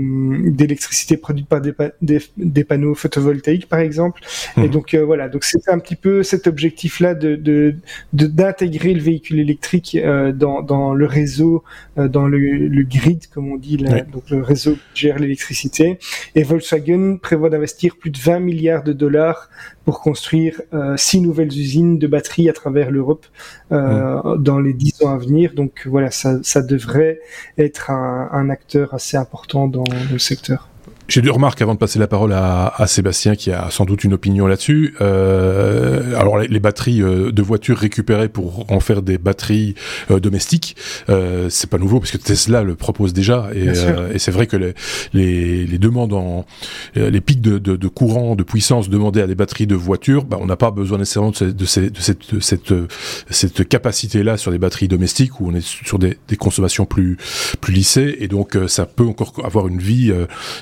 [0.51, 4.23] d'électricité produite par des, des, des, panneaux photovoltaïques par exemple.
[4.57, 4.69] Et mhm.
[4.69, 7.37] donc voilà, donc c'est un petit peu cet objectif là de
[8.13, 11.65] d'intégrer le véhicule électrique euh, dans, dans, le réseau,
[11.99, 15.99] euh, dans le, le, grid, comme on dit, donc le réseau qui gère l'électricité.
[16.35, 16.88] Et Volkswagen
[17.19, 19.49] prévoit d'investir plus de 20 milliards de dollars
[19.85, 23.27] pour construire euh, six nouvelles usines de batteries à travers l'Europe
[23.73, 24.43] euh, mm.
[24.43, 25.55] dans les dix ans à venir.
[25.55, 27.21] Donc voilà, ça, ça devrait
[27.57, 30.68] être un, un acteur assez important dans le secteur.
[31.09, 34.05] J'ai deux remarques avant de passer la parole à, à, Sébastien qui a sans doute
[34.05, 34.95] une opinion là-dessus.
[35.01, 39.75] Euh, alors les, batteries euh, de voitures récupérées pour en faire des batteries
[40.11, 40.77] euh, domestiques,
[41.09, 44.47] euh, c'est pas nouveau parce que Tesla le propose déjà et, euh, et c'est vrai
[44.47, 44.75] que les,
[45.15, 46.45] les, les, demandes en
[46.95, 50.37] les pics de, de, de, courant, de puissance demandés à des batteries de voitures, bah,
[50.39, 52.75] on n'a pas besoin nécessairement de, de, cette, de cette, cette,
[53.31, 57.17] cette capacité-là sur des batteries domestiques où on est sur des, des consommations plus
[57.63, 60.13] plus lissées et donc ça peut encore avoir une vie.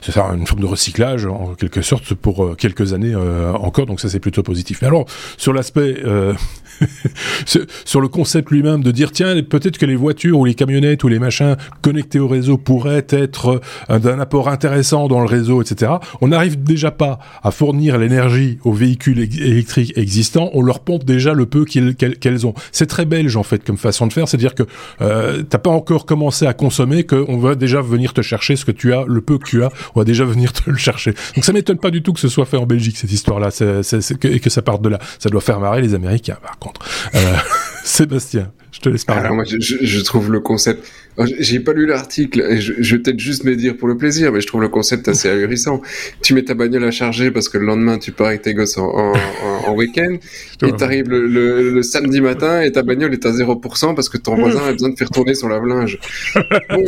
[0.02, 3.86] c'est ça une forme de recyclage en quelque sorte pour euh, quelques années euh, encore,
[3.86, 4.78] donc ça c'est plutôt positif.
[4.82, 6.34] Mais alors sur l'aspect, euh,
[7.84, 11.08] sur le concept lui-même de dire tiens peut-être que les voitures ou les camionnettes ou
[11.08, 15.92] les machins connectés au réseau pourraient être d'un apport intéressant dans le réseau, etc.
[16.20, 21.32] On n'arrive déjà pas à fournir l'énergie aux véhicules électriques existants, on leur pompe déjà
[21.32, 22.54] le peu qu'elles ont.
[22.72, 24.64] C'est très belge en fait comme façon de faire, c'est-à-dire que
[25.00, 28.72] euh, t'as pas encore commencé à consommer qu'on va déjà venir te chercher ce que
[28.72, 31.14] tu as, le peu que tu as, on va déjà venir te le chercher.
[31.34, 33.50] Donc ça m'étonne pas du tout que ce soit fait en Belgique cette histoire-là,
[34.22, 34.98] et que ça parte de là.
[35.18, 36.36] Ça doit faire marrer les Américains.
[37.14, 37.36] Euh,
[37.84, 39.22] Sébastien, je te laisse parler.
[39.22, 40.86] Alors moi, je, je trouve le concept.
[41.38, 44.40] J'ai pas lu l'article je, je, vais peut-être juste me dire pour le plaisir, mais
[44.40, 45.80] je trouve le concept assez ahurissant.
[46.20, 48.76] Tu mets ta bagnole à charger parce que le lendemain tu pars avec tes gosses
[48.76, 49.14] en, en,
[49.66, 50.16] en week-end
[50.66, 54.18] et t'arrives le, le, le, samedi matin et ta bagnole est à 0% parce que
[54.18, 55.98] ton voisin a besoin de faire tourner son lave-linge.
[56.68, 56.84] Bon.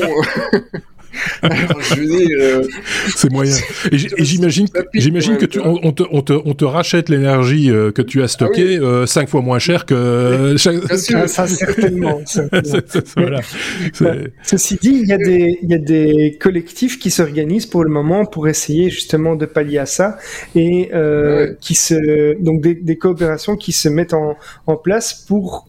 [1.99, 2.63] Euh,
[3.15, 3.57] c'est moyen.
[3.93, 8.03] Et j'imagine, j'imagine que tu, on, te, on, te, on te rachète l'énergie euh, que
[8.03, 10.57] tu as stockée ah euh, cinq fois moins cher que.
[10.57, 12.21] Ça, certainement.
[13.17, 13.41] voilà.
[14.43, 17.91] Ceci dit, il y a des, il y a des collectifs qui s'organisent pour le
[17.91, 20.19] moment pour essayer justement de pallier à ça
[20.55, 20.91] et
[21.61, 25.69] qui se, donc des, des, coopérations qui se mettent en, en place pour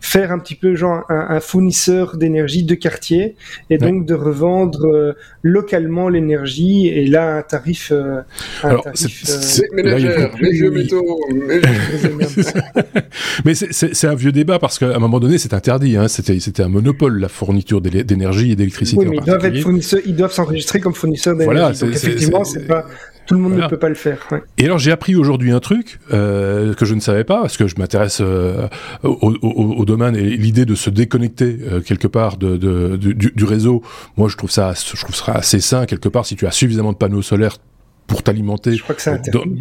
[0.00, 3.36] faire un petit peu genre un, un fournisseur d'énergie de quartier
[3.70, 7.92] et donc de revendre euh, localement l'énergie et là un tarif.
[7.92, 8.22] Euh,
[8.62, 11.20] tarif c'est euh, les vieux métaux.
[13.44, 15.96] Mais c'est un vieux débat parce qu'à un moment donné c'est interdit.
[15.96, 18.98] Hein, C'était c'était un monopole la fourniture d'énergie et d'électricité.
[18.98, 21.60] Oui, mais ils doivent être ils doivent s'enregistrer comme fournisseurs d'énergie.
[21.60, 22.86] Voilà, Donc effectivement c'est pas
[23.26, 24.18] tout le monde ne peut pas le faire.
[24.30, 24.42] Ouais.
[24.58, 27.66] Et alors j'ai appris aujourd'hui un truc euh, que je ne savais pas parce que
[27.66, 28.68] je m'intéresse euh,
[29.02, 33.14] au, au, au, domaine et l'idée de se déconnecter euh, quelque part de, de, du,
[33.14, 33.82] du, réseau.
[34.16, 36.92] Moi je trouve ça je trouve ça assez sain quelque part si tu as suffisamment
[36.92, 37.58] de panneaux solaires
[38.06, 38.74] pour t'alimenter.
[38.74, 39.58] Je crois que c'est interdit.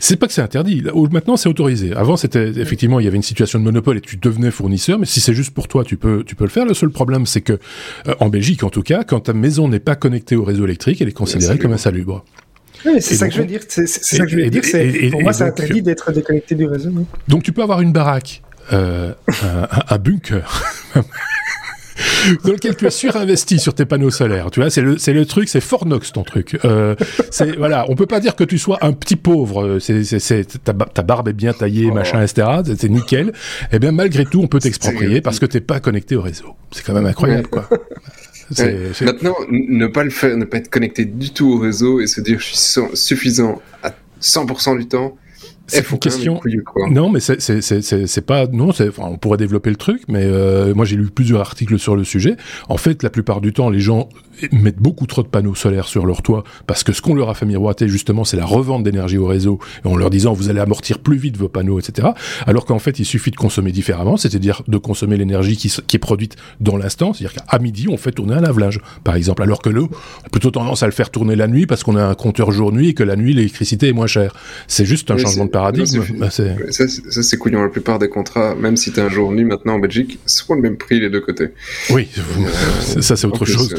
[0.00, 0.84] C'est pas que c'est interdit.
[1.10, 1.94] Maintenant, c'est autorisé.
[1.94, 4.98] Avant, c'était effectivement, il y avait une situation de monopole et tu devenais fournisseur.
[4.98, 6.66] Mais si c'est juste pour toi, tu peux, tu peux le faire.
[6.66, 7.54] Le seul problème, c'est que
[8.06, 11.00] euh, en Belgique, en tout cas, quand ta maison n'est pas connectée au réseau électrique,
[11.00, 12.24] elle est considérée comme insalubre.
[12.86, 13.60] Oui, c'est ça, que je veux dire.
[13.68, 15.10] C'est ça que je veux dire.
[15.10, 16.90] Pour moi, c'est interdit d'être déconnecté du réseau.
[17.28, 19.12] Donc, tu peux avoir une baraque, euh,
[19.42, 20.62] un, un, bunker.
[22.44, 24.50] dans lequel tu as surinvesti sur tes panneaux solaires.
[24.50, 26.58] Tu vois, c'est le, c'est le truc, c'est Fornox ton truc.
[26.64, 26.94] Euh,
[27.30, 29.78] c'est voilà, on peut pas dire que tu sois un petit pauvre.
[29.78, 31.94] C'est, c'est, c'est ta, ta, barbe est bien taillée, oh.
[31.94, 32.48] machin, etc.
[32.78, 33.28] C'est, nickel.
[33.28, 36.54] Et eh bien malgré tout, on peut t'exproprier parce que t'es pas connecté au réseau.
[36.70, 37.68] C'est quand même incroyable, quoi.
[39.02, 42.20] Maintenant, ne pas le faire, ne pas être connecté du tout au réseau et se
[42.20, 45.16] dire je suis suffisant à 100% du temps,
[45.66, 46.40] c'est une question.
[46.90, 48.46] Non, mais c'est pas.
[48.46, 52.04] Non, on pourrait développer le truc, mais euh, moi j'ai lu plusieurs articles sur le
[52.04, 52.36] sujet.
[52.68, 54.08] En fait, la plupart du temps, les gens
[54.52, 57.34] mettent beaucoup trop de panneaux solaires sur leur toit parce que ce qu'on leur a
[57.34, 60.98] fait miroiter justement, c'est la revente d'énergie au réseau en leur disant vous allez amortir
[61.00, 62.08] plus vite vos panneaux, etc.
[62.46, 66.00] Alors qu'en fait, il suffit de consommer différemment, c'est-à-dire de consommer l'énergie qui, qui, est
[66.00, 69.68] produite dans l'instant, c'est-à-dire qu'à midi, on fait tourner un lave-linge, par exemple, alors que
[69.68, 69.90] l'eau,
[70.22, 72.50] on a plutôt tendance à le faire tourner la nuit parce qu'on a un compteur
[72.50, 74.34] jour-nuit et que la nuit, l'électricité est moins chère.
[74.66, 76.02] C'est juste un changement de paradigme.
[76.18, 76.86] Bah, ça,
[77.22, 77.62] c'est couillon.
[77.62, 80.62] La plupart des contrats, même si tu as un jour-nuit maintenant en Belgique, sont le
[80.62, 81.50] même prix les deux côtés.
[81.90, 83.74] Oui, euh, ça c'est autre chose.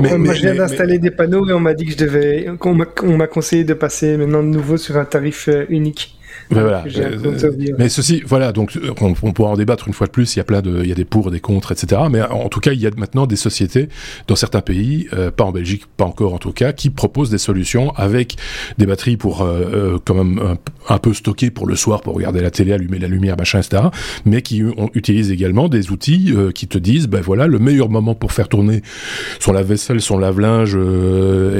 [0.00, 3.16] mais, moi, je viens d'installer des panneaux et on m'a dit que je devais, on
[3.16, 6.15] m'a conseillé de passer maintenant de nouveau sur un tarif euh, unique.
[6.50, 6.84] Mais voilà.
[6.96, 10.36] Euh, mais ceci, voilà, donc on, pourra en débattre une fois de plus.
[10.36, 12.02] Il y a plein de, il y a des pour, des contre, etc.
[12.10, 13.88] Mais en, tout cas, il y a maintenant des sociétés
[14.28, 17.38] dans certains pays, euh, pas en Belgique, pas encore en tout cas, qui proposent des
[17.38, 18.36] solutions avec
[18.78, 20.56] des batteries pour euh, quand même
[20.88, 23.84] un, peu stocker pour le soir, pour regarder la télé, allumer la lumière, machin, etc.
[24.24, 24.62] Mais qui
[24.94, 28.82] utilisent également des outils qui te disent, ben voilà, le meilleur moment pour faire tourner
[29.40, 30.76] son lave-vaisselle, son lave-linge,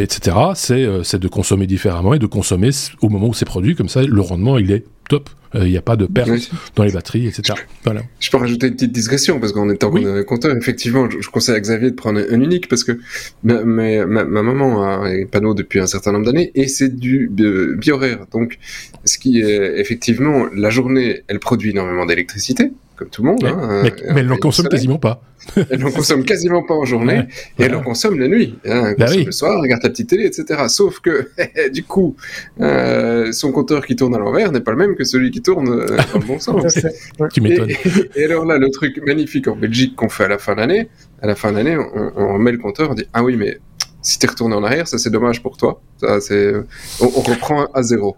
[0.00, 0.36] etc.
[0.54, 2.70] C'est c'est de consommer différemment et de consommer
[3.00, 3.74] au moment où c'est produit.
[3.74, 4.75] Comme ça, le rendement il est
[5.08, 5.30] top.
[5.54, 7.54] Il euh, n'y a pas de perte dans les batteries, etc.
[7.84, 8.02] Voilà.
[8.20, 10.04] Je peux rajouter une petite digression parce qu'en étant oui.
[10.26, 12.98] compteur, effectivement, je, conseille à Xavier de prendre un, unique parce que
[13.42, 17.30] ma, ma, maman a un panneau depuis un certain nombre d'années et c'est du
[17.78, 18.26] bioraire.
[18.32, 18.58] Donc,
[19.04, 23.44] ce qui est effectivement la journée, elle produit énormément d'électricité comme tout le monde.
[23.44, 25.22] Hein, mais, euh, elle n'en consomme quasiment pas.
[25.70, 27.24] elle n'en consomme quasiment pas en journée
[27.58, 28.58] et elle en consomme la nuit.
[28.66, 30.64] Hein, bah le soir, regarde la petite télé, etc.
[30.68, 31.30] Sauf que,
[31.72, 32.16] du coup,
[32.60, 35.68] euh, son compteur qui tourne à l'envers n'est pas le même que celui qui tourne
[35.68, 36.78] euh, dans le bon sens.
[37.32, 37.70] tu m'étonnes.
[38.14, 40.88] Et, alors là, le truc magnifique en Belgique qu'on fait à la fin de l'année,
[41.22, 43.58] à la fin de l'année, on, on remet le compteur, on dit ah oui, mais
[44.02, 45.80] si t'es retourné en arrière, ça c'est dommage pour toi.
[46.00, 46.52] Ça c'est,
[47.00, 48.16] on, on reprend à zéro.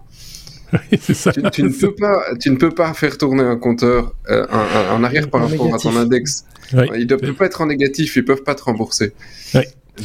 [1.14, 1.32] Ça.
[1.32, 4.46] Tu, ne peux pas, tu ne peux pas faire tourner un compteur euh,
[4.90, 6.44] en, arrière par rapport à ton index.
[6.72, 9.12] Ils ne doivent pas être en négatif, ils peuvent pas te rembourser.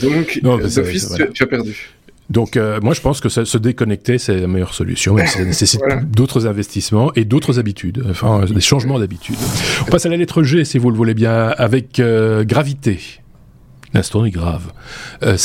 [0.01, 1.89] Donc, d'office, tu, as perdu.
[2.29, 5.17] Donc, euh, moi, je pense que se déconnecter, c'est la meilleure solution.
[5.27, 9.35] ça nécessite d'autres investissements et d'autres habitudes, enfin, des changements d'habitude.
[9.81, 12.99] On passe à la lettre G, si vous le voulez bien, avec euh, gravité.
[13.93, 14.71] L'instant est grave.
[15.21, 15.37] Euh,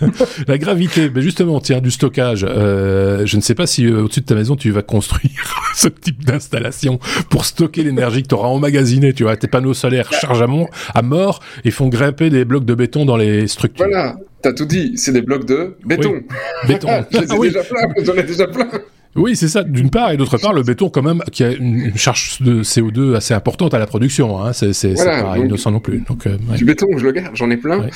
[0.48, 2.44] la gravité, mais justement, tiens, du stockage.
[2.48, 5.88] Euh, je ne sais pas si euh, au-dessus de ta maison, tu vas construire ce
[5.88, 9.12] type d'installation pour stocker l'énergie que tu auras emmagasinée.
[9.12, 12.74] Tu vois, tes panneaux solaires chargent à, à mort et font grimper des blocs de
[12.74, 13.86] béton dans les structures.
[13.86, 14.94] Voilà, t'as tout dit.
[14.96, 16.22] C'est des blocs de béton.
[16.66, 16.88] Béton.
[17.12, 18.04] J'en ai, ah déjà plein.
[18.04, 18.68] J'en ai déjà plein.
[19.16, 21.96] Oui, c'est ça, d'une part, et d'autre part, le béton, quand même, qui a une
[21.96, 24.52] charge de CO2 assez importante à la production, hein.
[24.52, 26.02] c'est pas innocent non plus.
[26.08, 27.88] Donc, euh, Du béton, je le garde, j'en ai plein.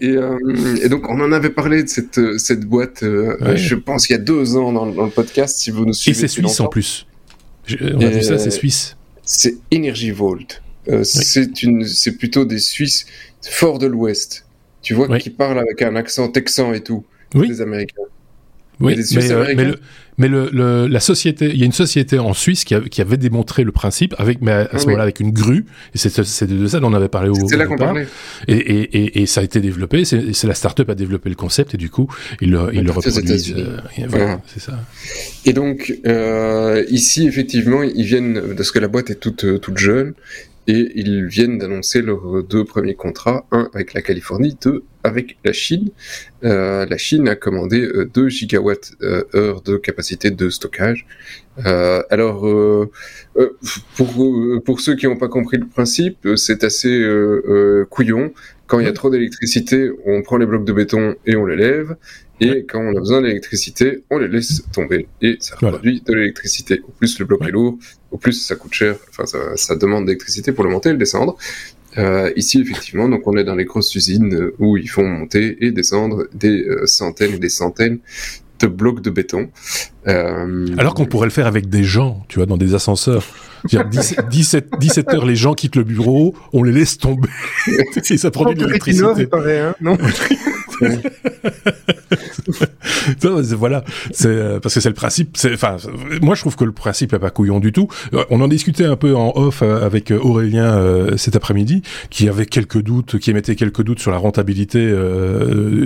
[0.00, 0.38] Et, euh,
[0.82, 4.16] et, donc, on en avait parlé de cette, cette boîte, euh, je pense, il y
[4.16, 6.18] a deux ans dans, le podcast, si vous nous suivez.
[6.18, 7.06] Et c'est suisse en plus.
[7.80, 8.96] on a vu ça, c'est suisse.
[9.22, 10.60] C'est Energy Vault.
[11.04, 13.06] C'est plutôt des Suisses
[13.40, 14.44] forts de l'Ouest.
[14.82, 17.04] Tu vois, qui parlent avec un accent texan et tout.
[17.34, 18.02] Des Américains.
[18.78, 19.76] Oui, mais, euh, mais, le,
[20.18, 23.64] mais le, la société, il y a une société en Suisse qui, qui avait démontré
[23.64, 25.64] le principe avec, mais à ce moment-là avec une grue.
[25.94, 27.48] Et c'est de ça dont on avait parlé au.
[27.48, 28.06] C'est là qu'on parlait.
[28.48, 30.04] Et, et, et, et, ça a été développé.
[30.04, 32.08] C'est la start-up a développé le concept et du coup
[32.40, 33.54] ils le, ils le reproduisent.
[33.56, 34.78] Euh, voilà, c'est ça.
[35.46, 40.12] Et donc euh, ici effectivement ils viennent parce que la boîte est toute toute jeune
[40.66, 45.52] et ils viennent d'annoncer leurs deux premiers contrats, un avec la Californie, deux avec la
[45.52, 45.90] Chine.
[46.44, 51.06] Euh, la Chine a commandé 2 euh, gigawatts euh, heure de capacité de stockage.
[51.64, 52.46] Euh, alors,
[53.96, 57.04] pour, pour ceux qui n'ont pas compris le principe, c'est assez
[57.90, 58.32] couillon.
[58.66, 61.56] Quand il y a trop d'électricité, on prend les blocs de béton et on les
[61.56, 61.96] lève.
[62.40, 66.82] Et quand on a besoin d'électricité, on les laisse tomber et ça produit de l'électricité.
[66.86, 67.78] Au plus le bloc est lourd,
[68.10, 68.96] au plus ça coûte cher.
[69.08, 71.36] Enfin, ça, ça demande d'électricité pour le monter et le descendre.
[71.98, 75.64] Euh, ici, effectivement, donc on est dans les grosses usines euh, où ils font monter
[75.64, 78.00] et descendre des euh, centaines et des centaines
[78.60, 79.50] de blocs de béton.
[80.06, 80.66] Euh...
[80.78, 83.24] Alors qu'on pourrait le faire avec des gens, tu vois, dans des ascenseurs.
[83.64, 87.28] 17, 17, heures, les gens quittent le bureau, on les laisse tomber.
[88.10, 89.28] et ça produit de l'électricité.
[89.32, 89.96] Hein, non?
[93.56, 95.36] voilà, c'est euh, parce que c'est le principe.
[95.52, 95.76] Enfin,
[96.22, 97.88] moi je trouve que le principe est pas couillon du tout.
[98.14, 102.46] Euh, on en discutait un peu en off euh, avec Aurélien cet après-midi, qui avait
[102.46, 104.94] quelques doutes, qui émettait quelques doutes sur la rentabilité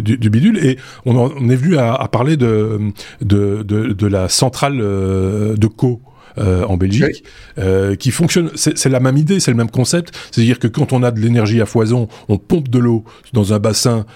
[0.02, 2.78] du, du, bidule, et on, en, est venu à, à parler de
[3.20, 6.00] de, de, de la centrale de Co
[6.40, 7.24] en Belgique,
[7.98, 8.50] qui fonctionne.
[8.54, 10.14] C'est la même idée, c'est le même concept.
[10.30, 13.58] C'est-à-dire que quand on a de l'énergie à foison, on pompe de l'eau dans un
[13.58, 14.06] bassin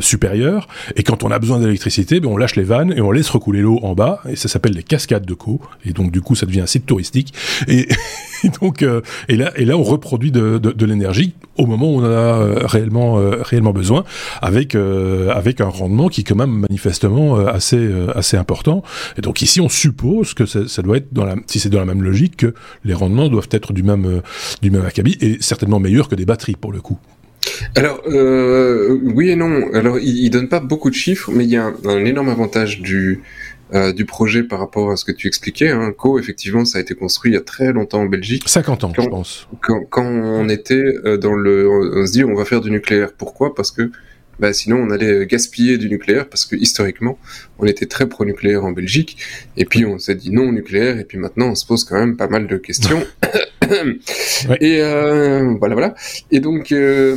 [0.00, 3.30] supérieur, et quand on a besoin d'électricité, ben, on lâche les vannes et on laisse
[3.30, 5.60] recouler l'eau en bas, et ça s'appelle les cascades de Co.
[5.84, 7.34] Et donc du coup, ça devient un site touristique.
[7.68, 7.88] Et,
[8.60, 8.84] donc,
[9.28, 12.12] et là, et là, on reproduit de, de, de l'énergie au moment où on en
[12.12, 14.04] a réellement, réellement besoin,
[14.40, 18.82] avec avec un rendement qui est quand même manifestement assez assez important.
[19.18, 21.86] Et donc ici, on suppose que ça, doit être dans la, si c'est dans la
[21.86, 24.22] même logique, que les rendements doivent être du même
[24.62, 26.98] du même acabit et certainement meilleurs que des batteries pour le coup.
[27.74, 29.72] Alors euh, oui et non.
[29.72, 32.80] Alors il, il, donne pas beaucoup de chiffres, mais il y a un, énorme avantage
[32.80, 33.22] du
[33.72, 35.70] euh, du projet par rapport à ce que tu expliquais.
[35.70, 35.92] Hein.
[35.96, 38.42] Co, effectivement, ça a été construit il y a très longtemps en Belgique.
[38.46, 39.48] 50 ans, je pense.
[39.60, 43.12] Quand, quand on était euh, dans le, on se dit on va faire du nucléaire.
[43.16, 43.54] Pourquoi?
[43.54, 43.90] Parce que
[44.40, 47.18] bah, sinon on allait gaspiller du nucléaire parce que historiquement
[47.58, 49.18] on était très pro-nucléaire en Belgique
[49.56, 51.98] et puis on s'est dit non au nucléaire et puis maintenant on se pose quand
[51.98, 53.04] même pas mal de questions.
[54.60, 55.94] Et euh, voilà, voilà.
[56.30, 57.14] Et donc euh,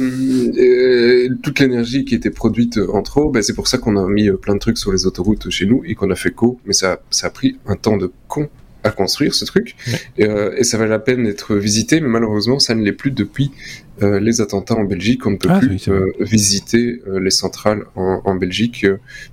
[0.57, 4.29] euh, toute l'énergie qui était produite en trop, bah, c'est pour ça qu'on a mis
[4.31, 6.59] plein de trucs sur les autoroutes chez nous et qu'on a fait co.
[6.65, 8.49] Mais ça, ça a pris un temps de con
[8.83, 9.75] à construire ce truc.
[10.17, 13.11] Et, euh, et, ça valait la peine d'être visité mais malheureusement ça ne l'est plus
[13.11, 13.51] depuis
[14.01, 15.25] euh, les attentats en Belgique.
[15.25, 18.85] On ne peut ah, plus euh, visiter les centrales en, en Belgique.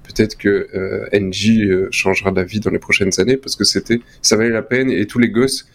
[0.05, 0.69] Peut-être que
[1.13, 5.07] NG changera d'avis dans les prochaines années parce que c'était ça valait la peine et
[5.07, 5.67] tous les gosses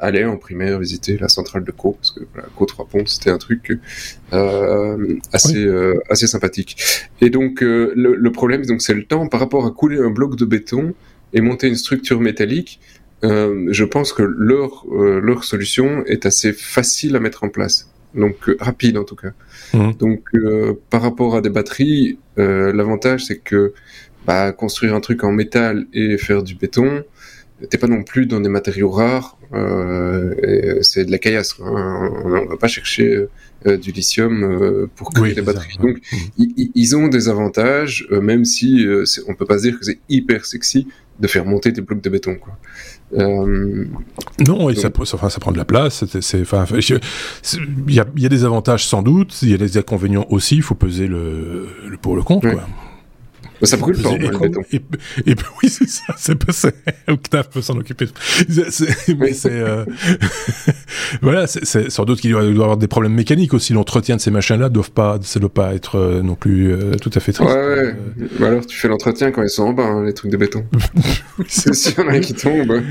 [0.00, 3.30] allaient en primaire visiter la centrale de Co parce que voilà, Co trois ponts c'était
[3.30, 3.78] un truc
[4.30, 5.66] assez
[6.08, 6.76] assez sympathique.
[7.20, 10.36] Et donc le, le problème donc c'est le temps par rapport à couler un bloc
[10.36, 10.94] de béton
[11.34, 12.80] et monter une structure métallique,
[13.24, 17.90] euh, je pense que leur, euh, leur solution est assez facile à mettre en place.
[18.14, 19.32] Donc euh, rapide en tout cas.
[19.72, 19.92] Mmh.
[19.98, 20.22] Donc
[20.90, 23.72] par rapport à des batteries, l'avantage c'est que
[24.26, 27.02] bah, construire un truc en métal et faire du béton,
[27.68, 29.36] t'es pas non plus dans des matériaux rares.
[30.82, 31.56] c'est de la caillasse.
[31.60, 32.10] Hein.
[32.24, 33.26] On, ne va pas chercher
[33.64, 35.78] du lithium pour créer des batteries.
[35.78, 36.44] Donc mmh.
[36.74, 38.86] ils ont des avantages, même si
[39.26, 40.86] on peut pas se dire que c'est hyper sexy
[41.20, 42.36] de faire monter des blocs de béton.
[42.36, 42.56] Quoi.
[43.16, 43.86] Euh,
[44.46, 46.04] non, et ça, enfin, ça prend de la place.
[46.42, 50.26] Enfin, il y a, y a, des avantages sans doute, il y a des inconvénients
[50.30, 50.56] aussi.
[50.56, 52.50] Il faut peser le, le pour le contre.
[52.50, 52.66] Quoi.
[53.62, 56.52] Ça brûle pas, et, et, et, oui, c'est ça, c'est pas
[57.08, 58.06] Octave peut s'en occuper.
[59.18, 59.84] mais c'est, euh,
[61.22, 63.72] voilà, c'est sans doute qu'il doit y avoir des problèmes mécaniques aussi.
[63.72, 67.10] L'entretien de ces machins-là doivent pas, ça doit pas être euh, non plus euh, tout
[67.14, 67.50] à fait triste.
[67.50, 67.94] Ouais, ouais.
[68.38, 70.64] Bah alors tu fais l'entretien quand ils sont en bas, hein, les trucs de béton.
[71.48, 72.82] c'est si on a un qui tombe.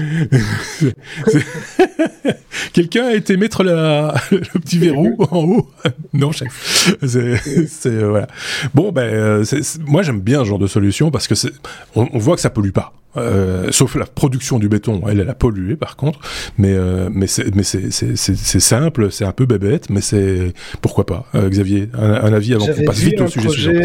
[2.73, 5.69] Quelqu'un a été mettre la, le petit verrou en haut?
[6.13, 6.95] Non, chef.
[7.05, 8.27] C'est, voilà.
[8.73, 9.43] Bon, ben,
[9.85, 11.51] moi j'aime bien genre de solution parce que c'est,
[11.95, 12.93] on, on, voit que ça pollue pas.
[13.15, 16.19] Euh, sauf la production du béton, elle, elle a pollué par contre,
[16.57, 21.05] mais euh, mais c'est mais c'est c'est simple, c'est un peu bébête, mais c'est pourquoi
[21.05, 21.25] pas.
[21.35, 23.81] Euh, Xavier, un, un, avis avant qu'on passe vite au sujet suivant.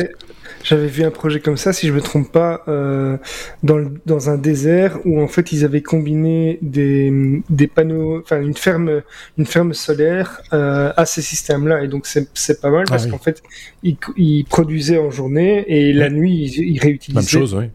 [0.65, 3.17] J'avais vu un projet comme ça, si je me trompe pas, euh,
[3.63, 8.41] dans, le, dans un désert où en fait ils avaient combiné des, des panneaux, enfin
[8.41, 9.03] une ferme,
[9.39, 11.85] une ferme solaire euh, à ces systèmes-là.
[11.85, 13.43] Et donc c'est pas mal ah parce qu'en fait
[13.83, 17.21] ils, ils, produisaient en journée et la nuit ils, ils réutilisaient.
[17.21, 17.67] Même chose, oui.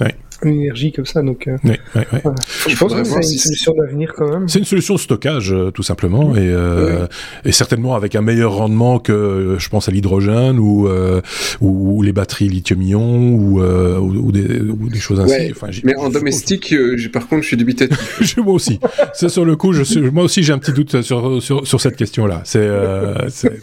[0.00, 0.08] oui
[0.48, 1.22] énergie comme ça.
[1.22, 1.56] Donc, euh,
[2.68, 4.48] je pense que c'est une solution d'avenir quand même.
[4.48, 7.06] C'est une solution de stockage, euh, tout simplement, et, euh,
[7.44, 10.88] et, certainement avec un meilleur rendement que, je pense, à l'hydrogène ou,
[11.60, 15.50] ou, les batteries lithium-ion ou, ou, des, ou, des, choses ainsi.
[15.50, 16.74] Enfin, mais en domestique,
[17.12, 18.36] par contre, je suis dubitatif.
[18.38, 18.80] moi aussi.
[19.12, 21.80] C'est sur le coup, je suis, moi aussi, j'ai un petit doute sur, sur, sur
[21.80, 22.42] cette question-là.
[22.44, 22.68] C'est,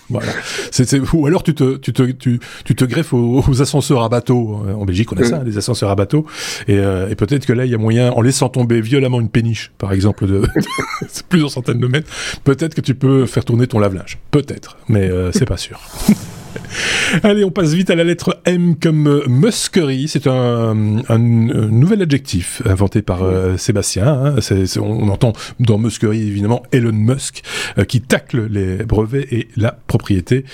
[0.10, 0.28] voilà.
[0.72, 4.10] c'est ou alors tu te, tu te, tu, tu te greffes aux, aux ascenseurs à
[4.10, 4.62] bateau.
[4.76, 6.26] En Belgique, on a ça, des ascenseurs à bateau.
[6.68, 9.30] Et, euh, et peut-être que là, il y a moyen, en laissant tomber violemment une
[9.30, 10.42] péniche, par exemple, de,
[11.30, 12.12] plusieurs centaines de mètres,
[12.44, 14.18] peut-être que tu peux faire tourner ton lave-linge.
[14.32, 15.80] Peut-être, mais euh, c'est pas sûr.
[17.24, 20.08] Allez, on passe vite à la lettre M comme euh, muskerie.
[20.08, 24.08] C'est un, un, nouvel adjectif inventé par euh, Sébastien.
[24.08, 24.36] Hein.
[24.80, 27.44] On entend dans muskerie évidemment Elon Musk
[27.78, 30.46] euh, qui tacle les brevets et la propriété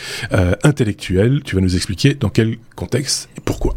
[0.63, 1.41] intellectuelle.
[1.43, 3.75] Tu vas nous expliquer dans quel contexte et pourquoi.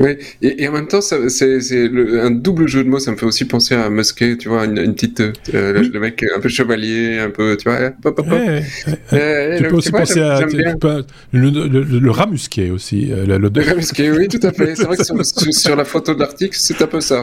[0.00, 2.98] Oui, et, et, en même temps, c'est un double jeu de mots.
[2.98, 5.32] Ça me fait aussi penser à Musquet, tu vois, une, une petite, euh,
[5.82, 7.90] le, mec un peu chevalier, un peu, tu vois.
[7.90, 8.38] Pop, pop, pop.
[8.38, 8.62] Ouais,
[9.12, 13.10] euh, tu peux aussi penser à le, le, le, rat musqué aussi.
[13.12, 14.76] Euh, le, le rat musqué, oui, tout à fait.
[14.76, 17.22] C'est vrai que sur, sur, la photo de l'article, c'est un peu ça.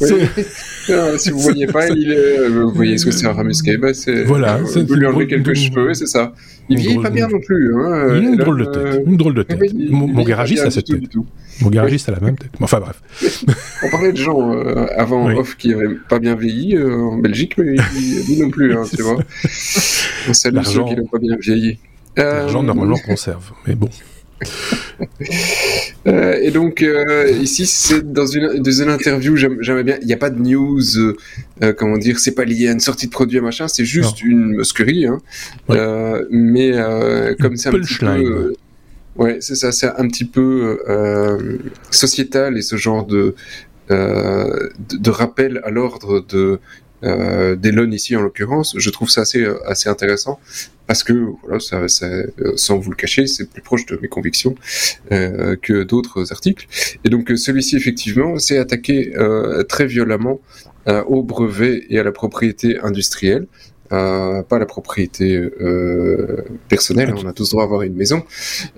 [0.00, 0.08] Oui.
[1.18, 3.76] si vous voyez pas, il est, vous voyez ce que c'est un rat musqué.
[3.76, 4.58] Ben, c'est, voilà.
[4.58, 6.32] Vous lui enlevez quelques cheveux, c'est ça.
[6.68, 7.74] Il vieillit pas bien non plus.
[7.76, 8.20] Hein.
[8.20, 9.02] Une drôle de tête.
[9.06, 9.60] Une drôle de tête.
[9.90, 11.02] Mon garagiste, ça, cette tête.
[11.62, 12.50] Mon garagiste a la même tête.
[12.60, 13.00] Enfin bref.
[13.82, 17.56] On parlait de gens euh, avant off qui n'avaient pas bien vieilli euh, en Belgique,
[17.58, 17.76] mais
[18.28, 19.18] lui non plus, hein, tu vois.
[20.28, 21.78] On salue ceux qui n'ont pas bien vieilli.
[22.16, 23.88] L'argent normalement conserve, mais bon.
[26.06, 29.98] Euh, et donc euh, ici c'est dans une, dans une interview j'aimais bien.
[30.02, 33.06] Il n'y a pas de news euh, comment dire c'est pas lié à une sortie
[33.06, 35.18] de produit machin c'est juste une musquerie hein.
[36.30, 36.72] mais
[37.40, 38.54] comme c'est un petit peu
[39.16, 39.38] ouais.
[39.40, 40.78] c'est ça c'est un petit peu
[41.90, 43.34] sociétal et ce genre de
[43.88, 46.60] de, de rappel à l'ordre de
[47.04, 50.40] euh, d'Elon ici en l'occurrence, je trouve ça assez assez intéressant
[50.86, 51.12] parce que
[51.42, 54.54] voilà, ça, ça, euh, sans vous le cacher, c'est plus proche de mes convictions
[55.12, 56.66] euh, que d'autres articles.
[57.04, 60.40] Et donc celui-ci effectivement s'est attaqué euh, très violemment
[60.88, 63.46] euh, au brevet et à la propriété industrielle.
[63.92, 68.24] Euh, pas la propriété euh, personnelle, on a tous droit à avoir une maison,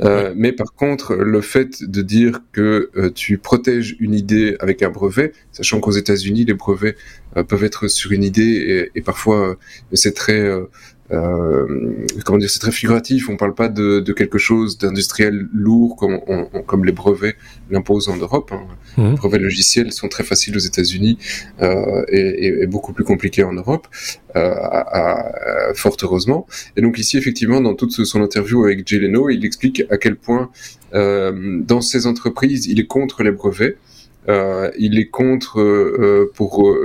[0.00, 4.82] euh, mais par contre le fait de dire que euh, tu protèges une idée avec
[4.82, 6.94] un brevet, sachant qu'aux États-Unis les brevets
[7.38, 9.56] euh, peuvent être sur une idée et, et parfois
[9.94, 10.66] c'est très euh,
[11.08, 13.28] comment dire, c'est très figuratif.
[13.28, 17.36] On parle pas de, de quelque chose d'industriel lourd comme, on, comme les brevets
[17.70, 18.52] l'imposent en Europe.
[18.52, 18.66] Hein.
[18.96, 19.10] Mmh.
[19.10, 21.18] Les brevets logiciels sont très faciles aux États-Unis
[21.62, 23.88] euh, et, et, beaucoup plus compliqués en Europe,
[24.36, 26.46] euh, à, à, fort heureusement.
[26.76, 30.16] Et donc ici, effectivement, dans toute son interview avec Jay Leno, il explique à quel
[30.16, 30.50] point
[30.94, 33.76] euh, dans ces entreprises, il est contre les brevets.
[34.28, 36.76] Euh, il est contre euh, euh, pour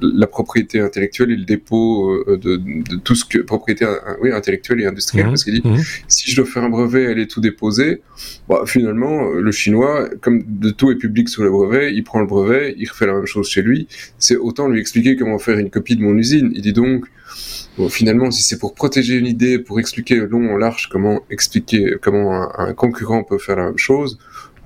[0.00, 3.86] la propriété intellectuelle et le dépôt de, de, tout ce que propriété
[4.20, 5.26] oui, intellectuelle et industrielle.
[5.26, 5.78] Mmh, parce qu'il dit mmh.
[6.06, 8.02] si je dois faire un brevet, elle est tout déposée.
[8.48, 12.26] Bah, finalement, le chinois, comme de tout est public sur le brevet, il prend le
[12.26, 13.88] brevet, il refait la même chose chez lui.
[14.18, 16.52] C'est autant lui expliquer comment faire une copie de mon usine.
[16.54, 17.06] Il dit donc
[17.78, 21.94] Bon, finalement, si c'est pour protéger une idée, pour expliquer long en large comment expliquer
[22.02, 24.18] comment un, un, concurrent peut faire la même chose,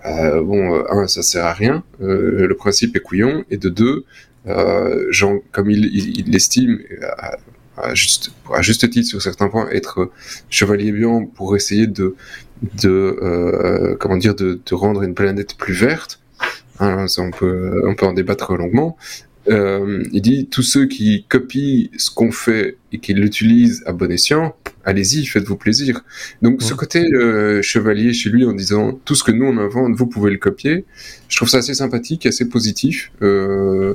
[0.07, 3.69] euh, bon, euh, un, ça sert à rien, euh, le principe est couillon, et de
[3.69, 4.05] deux,
[5.11, 6.79] Jean, comme il, l'estime,
[7.77, 10.11] à, juste, à juste titre sur certains points, être
[10.51, 12.15] chevalier blanc pour essayer de,
[13.99, 16.21] comment dire, de, rendre une planète plus verte.
[16.79, 18.97] Hein, on peut, on peut en débattre longuement.
[19.49, 24.11] Euh, il dit tous ceux qui copient ce qu'on fait et qui l'utilisent à bon
[24.11, 26.03] escient, allez-y, faites-vous plaisir.
[26.43, 29.95] Donc ce côté euh, chevalier chez lui en disant tout ce que nous on invente,
[29.95, 30.85] vous pouvez le copier,
[31.29, 33.13] je trouve ça assez sympathique, assez positif.
[33.23, 33.95] Euh,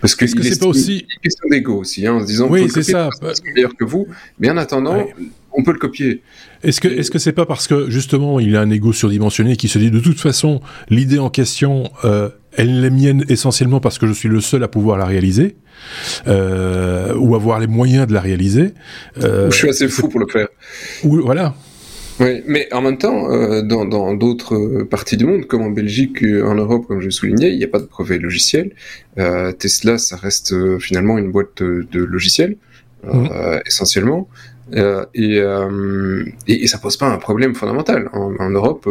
[0.00, 2.82] parce que c'est pas aussi une question d'ego aussi, hein, en se disant oui c'est
[2.82, 4.06] ça, c'est meilleur que vous,
[4.38, 4.96] mais en attendant.
[4.98, 5.14] Ouais.
[5.56, 6.22] On peut le copier.
[6.62, 9.68] Est-ce que est-ce que c'est pas parce que justement il a un ego surdimensionné qui
[9.68, 14.06] se dit de toute façon l'idée en question euh, elle est mienne essentiellement parce que
[14.06, 15.56] je suis le seul à pouvoir la réaliser
[16.26, 18.72] euh, ou avoir les moyens de la réaliser.
[19.22, 20.48] Euh, je suis assez fou pour le faire.
[21.04, 21.54] Ou, voilà.
[22.20, 26.54] Oui, mais en même temps, euh, dans d'autres parties du monde, comme en Belgique, en
[26.54, 28.72] Europe, comme je soulignais, il n'y a pas de brevet logiciel.
[29.18, 32.56] Euh, Tesla, ça reste euh, finalement une boîte de, de logiciels,
[33.02, 33.26] mmh.
[33.66, 34.28] essentiellement.
[34.72, 34.80] Et,
[35.14, 38.08] et, et, ça pose pas un problème fondamental.
[38.12, 38.88] En, Europe,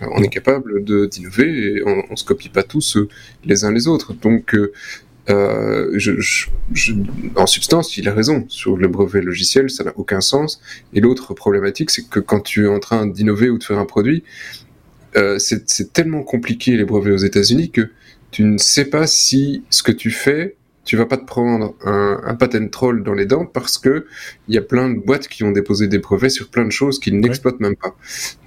[0.00, 2.98] on est capable d'innover et on, on se copie pas tous
[3.44, 4.12] les uns les autres.
[4.14, 4.54] Donc
[5.30, 6.94] euh, je, je, je,
[7.36, 8.44] en substance, il a raison.
[8.48, 10.60] Sur le brevet logiciel, ça n'a aucun sens.
[10.94, 13.84] Et l'autre problématique, c'est que quand tu es en train d'innover ou de faire un
[13.84, 14.24] produit,
[15.16, 17.90] euh, c'est tellement compliqué les brevets aux États-Unis que
[18.30, 20.56] tu ne sais pas si ce que tu fais,
[20.88, 24.06] tu vas pas te prendre un, un patent troll dans les dents parce que
[24.48, 26.98] il y a plein de boîtes qui ont déposé des brevets sur plein de choses
[26.98, 27.94] qu'ils n'exploitent même pas.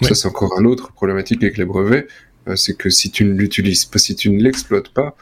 [0.02, 0.08] Ouais.
[0.08, 2.08] Ça, c'est encore un autre problématique avec les brevets,
[2.48, 5.16] euh, c'est que si tu ne l'utilises pas, si tu ne l'exploites pas,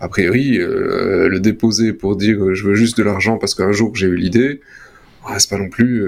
[0.00, 3.72] a priori, euh, le déposer pour dire euh, je veux juste de l'argent parce qu'un
[3.72, 4.60] jour j'ai eu l'idée,
[5.26, 6.04] ouais, c'est pas non plus,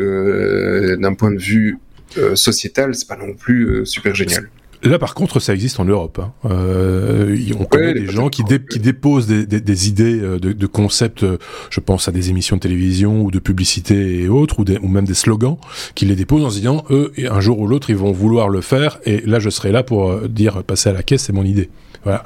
[0.98, 1.78] d'un point de vue
[2.16, 4.48] euh, sociétal, c'est pas non plus euh, super génial.
[4.82, 6.20] Là, par contre, ça existe en Europe.
[6.22, 6.32] Hein.
[6.50, 10.38] Euh, on connaît ouais, des gens qui, dé qui déposent des, des, des idées de,
[10.38, 11.24] de, concepts,
[11.70, 14.88] je pense à des émissions de télévision ou de publicité et autres, ou, des, ou
[14.88, 15.56] même des slogans,
[15.94, 18.60] qui les déposent en se disant, eux, un jour ou l'autre, ils vont vouloir le
[18.60, 21.70] faire, et là, je serai là pour dire, passer à la caisse, c'est mon idée.
[22.08, 22.24] Voilà.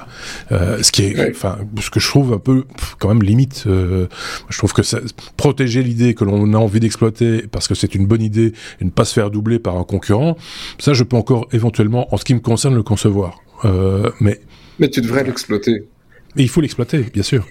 [0.53, 2.67] Euh, ce qui est, enfin, ce que je trouve un peu,
[3.01, 3.65] quand même limite.
[3.67, 4.07] Euh,
[4.49, 5.01] je trouve que ça,
[5.37, 8.91] protéger l'idée que l'on a envie d'exploiter parce que c'est une bonne idée et ne
[8.91, 10.37] pas se faire doubler par un concurrent,
[10.79, 13.41] ça, je peux encore éventuellement, en ce qui me concerne, le concevoir.
[13.65, 14.41] Euh, mais.
[14.79, 15.89] Mais tu devrais l'exploiter.
[16.37, 17.45] Il faut l'exploiter, bien sûr.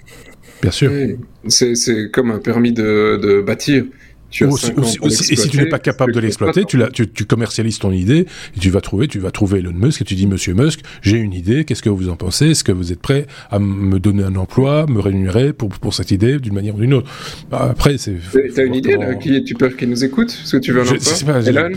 [0.62, 0.90] Bien sûr.
[0.90, 1.18] Oui.
[1.50, 3.84] C'est comme un permis de, de bâtir.
[4.32, 7.78] Tu ou, ou, et si tu n'es pas capable de l'exploiter, tu, tu, tu, commercialises
[7.78, 8.26] ton idée
[8.56, 11.18] et tu vas trouver, tu vas trouver Elon Musk et tu dis Monsieur Musk, j'ai
[11.18, 12.50] une idée, qu'est-ce que vous en pensez?
[12.52, 16.10] Est-ce que vous êtes prêt à me donner un emploi, me rémunérer pour, pour cette
[16.10, 17.10] idée d'une manière ou d'une autre?
[17.50, 18.16] Bah, Après, c'est.
[18.54, 20.84] T'as une idée là qui, Tu peux qui nous écoute Est-ce que tu veux un
[20.84, 21.12] emploi?
[21.26, 21.70] pas, Elon?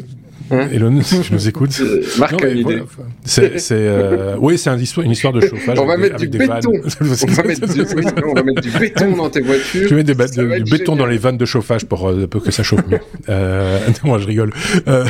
[0.51, 1.81] Hein Elon, si tu nous écoutes.
[2.19, 2.83] Marc Non, a une idée.
[3.23, 5.79] c'est, c'est, euh, oui, c'est histoire- une histoire de chauffage.
[5.79, 6.71] On va mettre du béton.
[6.73, 9.87] On va, mettre du, béton dans tes voitures.
[9.89, 12.61] Je mets des ba- du béton dans les vannes de chauffage pour, euh, que ça
[12.63, 12.99] chauffe mieux.
[13.29, 14.51] euh, non, moi je rigole.
[14.87, 15.05] Euh,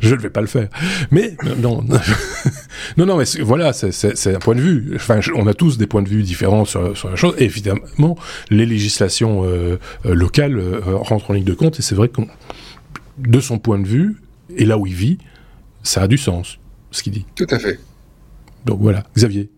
[0.00, 0.68] je ne vais pas le faire.
[1.10, 1.82] Mais non,
[2.96, 4.92] non, non, mais c'est- voilà, c'est- c'est c'est un point de vue.
[4.96, 7.34] Enfin, je- on a tous des points de vue différents sur, sur la chose.
[7.38, 8.16] Et évidemment,
[8.50, 11.78] les législations euh, euh, locales euh, rentrent en ligne de compte.
[11.78, 12.22] Et c'est vrai que
[13.18, 14.16] de son point de vue
[14.56, 15.18] et là où il vit,
[15.82, 16.58] ça a du sens
[16.90, 17.26] ce qu'il dit.
[17.34, 17.78] Tout à fait.
[18.64, 19.50] Donc voilà, Xavier.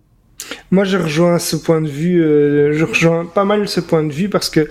[0.71, 2.23] Moi, je rejoins ce point de vue.
[2.23, 4.69] euh, je rejoins pas mal ce point de vue parce que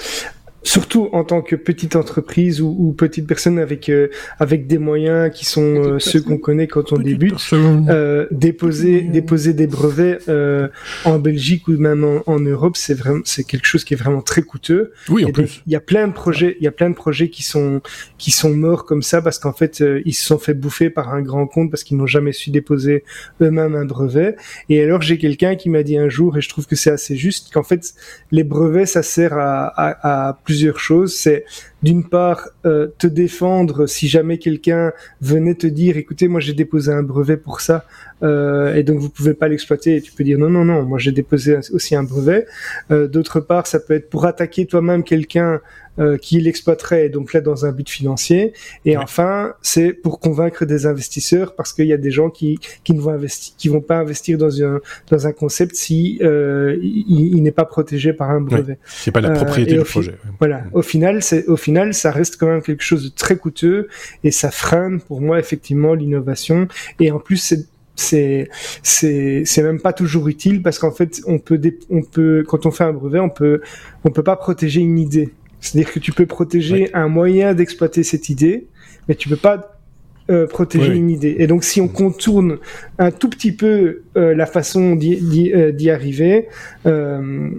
[0.63, 5.31] surtout en tant que petite entreprise ou, ou petite personne avec euh, avec des moyens
[5.33, 7.35] qui sont euh, ceux qu'on connaît quand on débute.
[7.53, 10.67] Euh, déposer déposer des brevets euh,
[11.05, 14.21] en Belgique ou même en, en Europe, c'est vraiment c'est quelque chose qui est vraiment
[14.21, 14.91] très coûteux.
[15.09, 15.61] Oui, en Et plus.
[15.67, 17.81] il y a plein de projets, il y a plein de projets qui sont
[18.17, 21.13] qui sont morts comme ça parce qu'en fait euh, ils se sont fait bouffer par
[21.13, 23.03] un grand compte parce qu'ils n'ont jamais su déposer
[23.41, 24.35] eux-mêmes un brevet.
[24.69, 27.15] Et alors j'ai quelqu'un qui m'a dit un jour et je trouve que c'est assez
[27.15, 27.93] juste qu'en fait
[28.31, 31.13] les brevets ça sert à, à, à plusieurs choses.
[31.13, 31.43] C'est
[31.83, 36.91] d'une part euh, te défendre si jamais quelqu'un venait te dire écoutez moi j'ai déposé
[36.91, 37.85] un brevet pour ça
[38.23, 40.97] euh, et donc vous pouvez pas l'exploiter et tu peux dire non non non moi
[40.97, 42.47] j'ai déposé aussi un brevet
[42.91, 45.61] euh, d'autre part ça peut être pour attaquer toi-même quelqu'un
[45.99, 48.53] euh, qui l'exploiterait donc là dans un but financier
[48.85, 49.03] et Ouais.
[49.03, 52.99] enfin c'est pour convaincre des investisseurs parce qu'il y a des gens qui qui ne
[53.01, 54.79] vont investir qui vont pas investir dans un
[55.11, 59.21] dans un concept si euh, il, il n'est pas protégé par un brevet C'est pas
[59.21, 60.15] la Euh, propriété du projet.
[60.39, 60.63] voilà.
[60.73, 63.87] Au final, c'est au final, ça reste quand même quelque chose de très coûteux
[64.23, 66.67] et ça freine pour moi effectivement l'innovation.
[66.99, 68.47] Et en plus, c'est c'est
[68.83, 72.71] c'est c'est même pas toujours utile parce qu'en fait, on peut on peut quand on
[72.71, 73.61] fait un brevet, on peut
[74.03, 75.29] on peut pas protéger une idée.
[75.71, 78.67] C'est-à-dire que tu peux protéger un moyen d'exploiter cette idée,
[79.07, 79.79] mais tu peux pas
[80.29, 81.35] euh, protéger Oui, une idée.
[81.39, 82.57] Et donc, si on contourne
[82.99, 86.47] un tout petit peu euh, la façon d'y- euh, d'y arriver,
[86.85, 87.49] euh,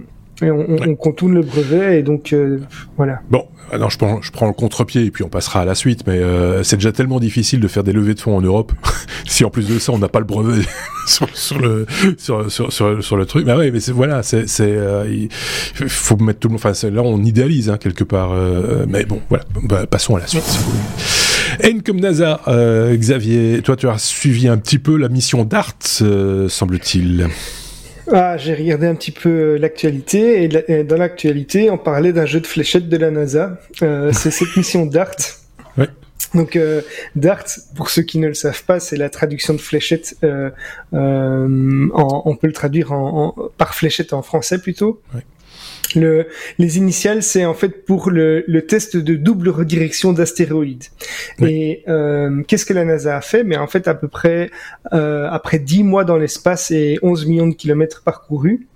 [0.41, 0.87] et on, on- Ouais.
[0.87, 2.59] on contourne le brevet et donc euh,
[2.97, 3.19] voilà.
[3.29, 5.75] Bon, ah non, je prends, je prends le contre-pied et puis on passera à la
[5.75, 8.71] suite, mais euh, c'est déjà tellement difficile de faire des levées de fonds en Europe.
[9.27, 10.63] si en plus de ça, on n'a pas le brevet
[11.07, 11.85] sur, sur le
[12.17, 15.29] sur, sur, sur, le truc, bah ouais, mais c'est voilà, c'est c'est euh, il
[15.89, 16.61] faut mettre tout le monde.
[16.65, 19.43] Enfin, là, on idéalise hein, quelque part, euh, mais bon, voilà.
[19.63, 20.43] Bah, passons à la suite.
[20.43, 20.79] si vous voulez.
[21.61, 25.73] N comme NASA, euh, Xavier, toi, tu as suivi un petit peu la mission DART,
[26.01, 27.27] euh, semble-t-il.
[28.11, 32.13] Ah, j'ai regardé un petit peu euh, l'actualité et, la- et dans l'actualité, on parlait
[32.13, 33.59] d'un jeu de fléchettes de la NASA.
[33.81, 35.15] Euh, c'est cette mission DART.
[35.77, 35.87] Ouais.
[36.33, 36.81] Donc euh,
[37.15, 37.45] DART,
[37.75, 40.15] pour ceux qui ne le savent pas, c'est la traduction de fléchette.
[40.23, 40.49] Euh,
[40.93, 45.01] euh, en- on peut le traduire en, en- par fléchette en français plutôt.
[45.13, 45.21] Ouais.
[45.95, 46.27] Le,
[46.59, 50.83] les initiales, c'est en fait pour le, le test de double redirection d'astéroïdes.
[51.39, 51.51] Oui.
[51.51, 53.43] Et euh, qu'est-ce que la NASA a fait?
[53.43, 54.51] Mais en fait, à peu près
[54.93, 58.67] euh, après 10 mois dans l'espace et 11 millions de kilomètres parcourus,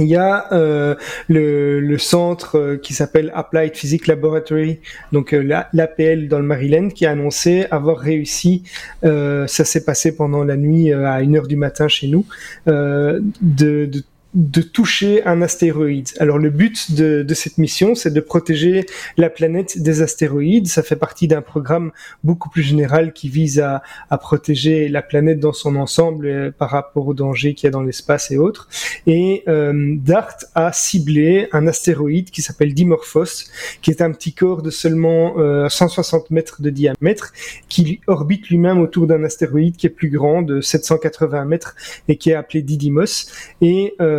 [0.00, 0.94] il y a euh,
[1.28, 4.78] le, le centre euh, qui s'appelle Applied Physics Laboratory,
[5.12, 8.62] donc euh, la- l'APL dans le Maryland, qui a annoncé avoir réussi,
[9.04, 12.24] euh, ça s'est passé pendant la nuit euh, à 1h du matin chez nous,
[12.68, 14.04] euh, de, de
[14.34, 16.10] de toucher un astéroïde.
[16.18, 18.84] Alors le but de, cette mission, c'est de protéger
[19.16, 20.66] la planète des astéroïdes.
[20.66, 21.92] Ça fait partie d'un programme
[22.24, 23.82] beaucoup plus général qui vise à,
[24.18, 27.82] protéger la planète dans son ensemble euh, par rapport aux dangers qu'il y a dans
[27.82, 28.68] l'espace et autres.
[29.06, 33.46] Et euh, DART a ciblé un astéroïde qui s'appelle Dimorphos,
[33.80, 37.32] qui est un petit corps de seulement euh, 160 mètres de diamètre,
[37.68, 41.74] qui orbite lui-même autour d'un astéroïde qui est plus grand, de 780 mètres,
[42.08, 43.30] et qui est appelé Didymos.
[43.60, 44.17] Et euh,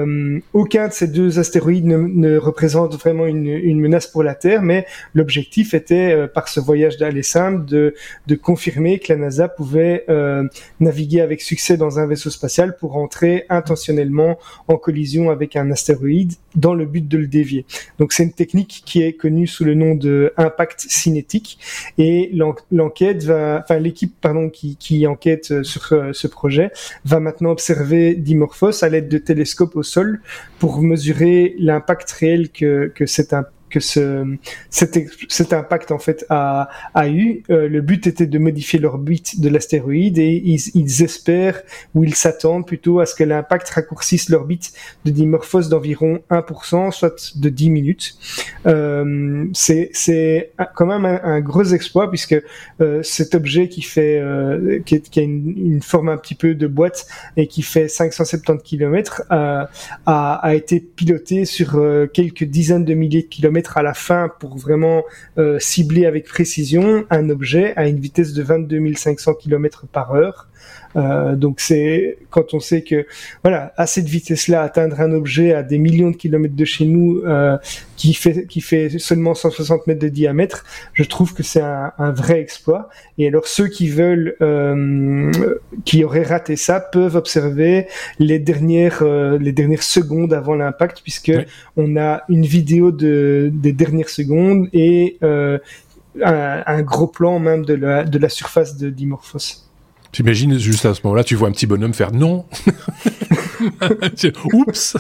[0.53, 5.73] aucun de ces deux astéroïdes ne, représente vraiment une, menace pour la Terre, mais l'objectif
[5.73, 7.93] était, euh, par ce voyage d'aller simple, de,
[8.41, 10.43] confirmer que la NASA pouvait euh,
[10.79, 14.37] naviguer avec succès dans un vaisseau spatial pour entrer intentionnellement
[14.67, 17.65] en collision avec un astéroïde dans le but de le dévier.
[17.99, 21.59] Donc c'est une technique qui est connue sous le nom de impact cinétique
[21.97, 26.71] et l'en- l'enquête enfin l'équipe pardon qui, enquête euh, sur euh, ce projet
[27.05, 29.75] va maintenant observer Dimorphos à l'aide de télescopes
[30.59, 34.25] pour mesurer l'impact réel que que cet im- que ce,
[34.69, 36.69] cet, impact en fait a,
[37.07, 37.43] eu.
[37.49, 41.61] Euh, le but était de modifier l'orbite de l'astéroïde et ils, espèrent
[41.95, 44.73] ou ils s'attendent plutôt à ce que l'impact raccourcisse l'orbite
[45.05, 48.15] de Dimorphos d'environ 1%, soit de 10 minutes.
[48.65, 52.35] Euh, c'est quand même un, gros exploit puisque
[52.81, 57.07] euh, cet objet qui fait euh, qui, a une, forme un petit peu de boîte
[57.37, 59.69] et qui fait 570 km a,
[60.05, 61.81] a été piloté sur
[62.13, 65.03] quelques dizaines de milliers de kilomètres à la fin pour vraiment
[65.59, 70.47] cibler avec précision un objet à une vitesse de 22 500 km par heure.
[70.95, 73.05] Euh, donc c'est quand on sait que
[73.43, 77.21] voilà à cette vitesse-là atteindre un objet à des millions de kilomètres de chez nous
[77.25, 77.57] euh,
[77.95, 80.63] qui fait qui fait seulement 160 mètres de diamètre,
[80.93, 82.89] je trouve que c'est un, un, vrai exploit.
[83.17, 85.31] Et alors ceux qui veulent euh,
[85.85, 87.87] qui auraient raté ça peuvent observer
[88.17, 91.33] les dernières euh, les dernières secondes avant l'impact puisque
[91.75, 95.59] on a une vidéo de des dernières secondes et euh,
[96.23, 99.68] un, un, gros plan même de la, de la surface de Dimorphos.
[100.11, 102.45] T'imagines juste à ce moment-là, tu vois un petit bonhomme faire non.
[104.53, 104.97] Oups.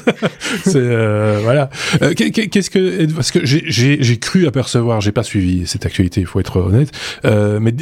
[0.63, 1.69] c'est euh, voilà.
[2.01, 6.39] Euh, qu'est-ce que parce que j'ai cru apercevoir, j'ai pas suivi cette actualité, il faut
[6.39, 6.91] être honnête.
[7.25, 7.73] Euh, mais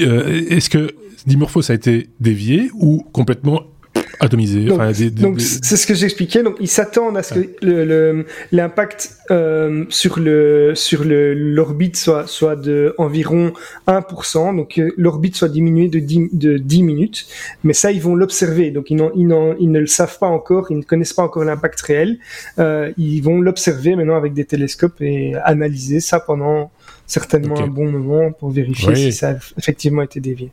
[0.50, 3.64] est-ce que Dimorphos a été dévié ou complètement
[4.20, 4.66] atomisé.
[5.22, 6.44] Donc, c'est ce que j'expliquais.
[6.44, 12.56] Donc ils s'attendent à ce que l'impact euh, sur le sur le l'orbite soit soit
[12.56, 13.54] de environ
[13.88, 14.56] 1%.
[14.56, 17.28] Donc euh, l'orbite soit diminuée de 10, de 10 minutes.
[17.64, 18.72] Mais ça ils vont l'observer.
[18.72, 20.68] Donc ils, ils, ils ne le savent pas encore.
[20.72, 22.20] Ils ne connaissent pas encore l'impact réel.
[22.60, 26.72] Euh, ils vont l'observer maintenant avec des télescopes et analyser ça pendant
[27.06, 30.52] certainement un bon moment pour vérifier si ça a effectivement été dévié.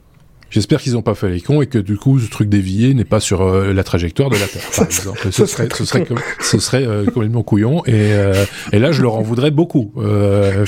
[0.54, 3.04] J'espère qu'ils n'ont pas fait les cons et que du coup ce truc dévié n'est
[3.04, 5.18] pas sur euh, la trajectoire de la Terre, par exemple.
[5.32, 6.06] Ce serait, ce serait,
[6.40, 9.90] ce serait euh, complètement couillon et, euh, et là je leur en voudrais beaucoup.
[9.96, 10.64] Euh,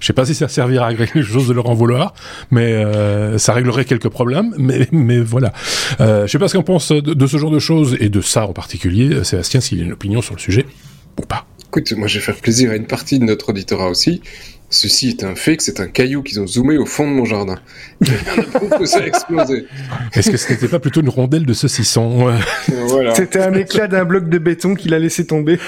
[0.00, 2.14] je sais pas si ça servira à quelque chose de leur en vouloir,
[2.50, 2.82] mais
[3.36, 4.54] ça réglerait quelques problèmes.
[4.56, 5.52] Mais, mais voilà.
[6.00, 8.46] je sais pas ce qu'on pense de, de, ce genre de choses et de ça
[8.46, 9.22] en particulier.
[9.22, 10.64] Sébastien, s'il a une opinion sur le sujet
[11.20, 11.46] ou pas.
[11.66, 14.22] Écoute, moi je vais faire plaisir à une partie de notre auditorat aussi.
[14.70, 17.58] Ceci est un fake, c'est un caillou qu'ils ont zoomé au fond de mon jardin.
[18.84, 19.66] ça a explosé.
[20.14, 22.30] Est-ce que ce n'était pas plutôt une rondelle de saucisson
[22.86, 23.14] voilà.
[23.14, 25.58] C'était un éclat d'un bloc de béton qu'il a laissé tomber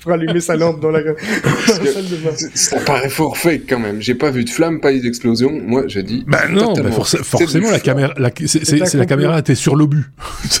[0.00, 2.30] pour allumer sa lampe dans la, salle de bain.
[2.54, 4.00] Ça paraît fort fake quand même.
[4.00, 5.50] J'ai pas vu de flamme, pas eu d'explosion.
[5.64, 6.24] Moi, j'ai dit.
[6.26, 8.14] Bah non, bah forcément la caméra,
[8.46, 10.10] c'est la caméra était sur l'obus.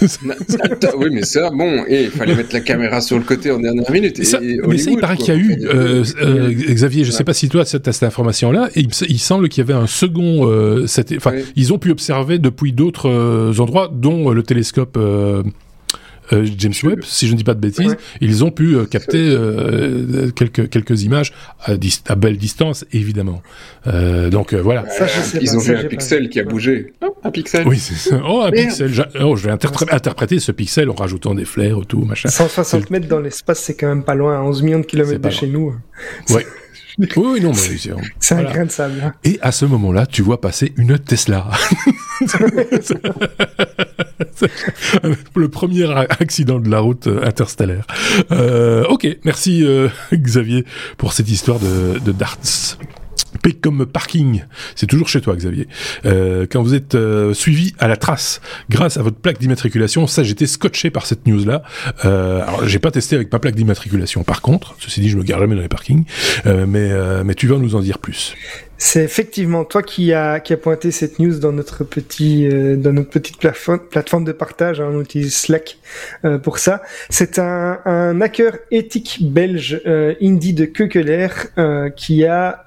[0.96, 3.90] oui, mais ça, bon, et il fallait mettre la caméra sur le côté en dernière
[3.90, 4.18] minute.
[4.18, 7.34] Et, mais ça, il paraît qu'il y a eu, euh, euh, Xavier, je sais pas
[7.34, 10.48] si toi, à cette information-là, et il, semble qu'il y avait un second.
[10.50, 14.98] Euh, enfin, ils ont pu observer depuis d'autres euh, endroits, dont euh, le télescope.
[16.30, 19.36] James Webb, si je ne dis pas de bêtises, ils ont pu capter
[20.34, 21.72] quelques quelques images à,
[22.06, 23.42] à, belle distance, évidemment.
[24.30, 24.86] donc voilà.
[25.38, 26.94] ils ont vu un pixel qui a bougé.
[27.02, 27.68] Oh, un pixel.
[27.68, 28.22] Oui, c'est ça.
[28.26, 28.90] Oh, un pixel.
[29.20, 32.30] Oh, je vais interpréter ce pixel en rajoutant des flares ou tout, machin.
[32.30, 34.40] 160 mètres dans l'espace, c'est quand même pas loin.
[34.40, 35.74] 11 millions de kilomètres de chez nous.
[36.30, 36.46] Ouais.
[37.16, 37.78] Oui, non, mais
[38.20, 39.00] c'est un grain de sable.
[39.02, 39.14] Hein.
[39.24, 41.50] Et à ce moment-là, tu vois passer une Tesla.
[45.36, 47.86] le premier accident de la route euh, interstellaire.
[48.30, 50.64] Euh, ok, merci euh, Xavier
[50.98, 52.78] pour cette histoire de, de darts.
[53.42, 54.44] P comme parking.
[54.74, 55.68] C'est toujours chez toi, Xavier.
[56.04, 58.40] Euh, quand vous êtes euh, suivi à la trace
[58.70, 61.62] grâce à votre plaque d'immatriculation, ça, j'étais scotché par cette news-là.
[62.04, 64.24] Euh, alors, j'ai pas testé avec ma plaque d'immatriculation.
[64.24, 66.04] Par contre, ceci dit, je me gare jamais dans les parkings.
[66.46, 68.34] Euh, mais, euh, mais tu vas nous en dire plus.
[68.84, 72.92] C'est effectivement toi qui a qui a pointé cette news dans notre petit euh, dans
[72.92, 74.80] notre petite plateforme plateforme de partage.
[74.80, 75.78] Hein, on utilise Slack
[76.24, 76.82] euh, pour ça.
[77.08, 81.28] C'est un, un hacker éthique belge euh, Indy de Keukeler
[81.58, 82.64] euh, qui a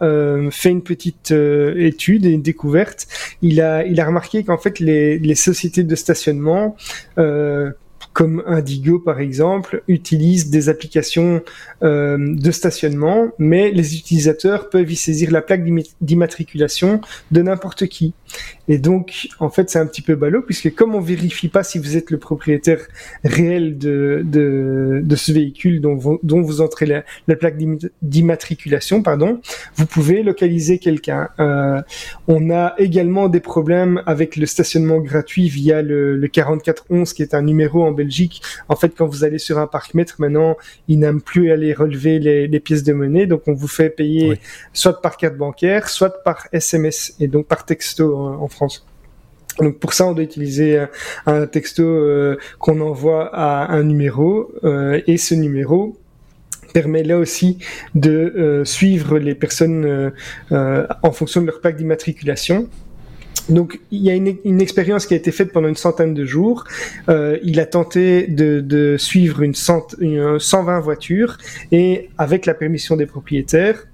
[0.51, 3.07] fait une petite étude et une découverte.
[3.41, 6.78] Il a il a remarqué qu'en fait les les sociétés de stationnement
[8.16, 11.43] comme Indigo par exemple, utilisent des applications
[11.84, 15.66] euh, de stationnement, mais les utilisateurs peuvent y saisir la plaque
[15.99, 17.01] d'immatriculation
[17.32, 18.13] de n'importe qui.
[18.68, 21.80] Et donc, en fait, c'est un petit peu ballot, puisque comme on vérifie pas si
[21.80, 22.80] vous êtes le propriétaire
[23.24, 27.57] réel de, de, de ce véhicule dont vous, dont vous entrez la, la plaque
[28.01, 29.41] d'immatriculation, pardon,
[29.76, 31.30] vous pouvez localiser quelqu'un.
[31.39, 31.82] Euh,
[32.28, 37.34] on a également des problèmes avec le stationnement gratuit via le, le 4411, qui est
[37.34, 38.41] un numéro en Belgique.
[38.70, 40.57] En fait, quand vous allez sur un parc-mètre, maintenant,
[40.88, 44.39] il n'aime plus aller relever les, les, pièces de monnaie, donc on vous fait payer
[44.74, 48.85] soit par carte bancaire, soit par SMS, et donc par texto en, France.
[49.59, 50.85] Donc pour ça, on doit utiliser
[51.25, 55.97] un, texto euh, qu'on envoie à un numéro euh, et ce numéro
[56.73, 57.59] permet là aussi
[57.93, 60.11] de euh, suivre les personnes
[60.51, 62.67] en fonction de leur plaque d'immatriculation.
[63.47, 66.25] Donc il y a une, une, expérience qui a été faite pendant une centaine de
[66.25, 66.65] jours.
[67.07, 71.37] il a tenté de, de suivre une, cent, une 120 voitures
[71.71, 73.85] et avec la permission des propriétaires,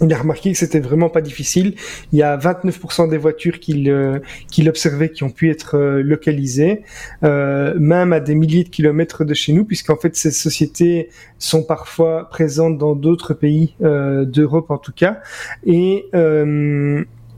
[0.00, 1.74] il a remarqué que c'était vraiment pas difficile.
[2.12, 4.18] Il y a 29% des voitures qu'il euh,
[4.50, 6.82] qu'il observait qui ont pu être euh, localisées,
[7.24, 11.64] euh, même à des milliers de kilomètres de chez nous, puisqu'en fait ces sociétés sont
[11.64, 15.20] parfois présentes dans d'autres pays euh, d'Europe en tout cas.
[15.66, 16.06] Et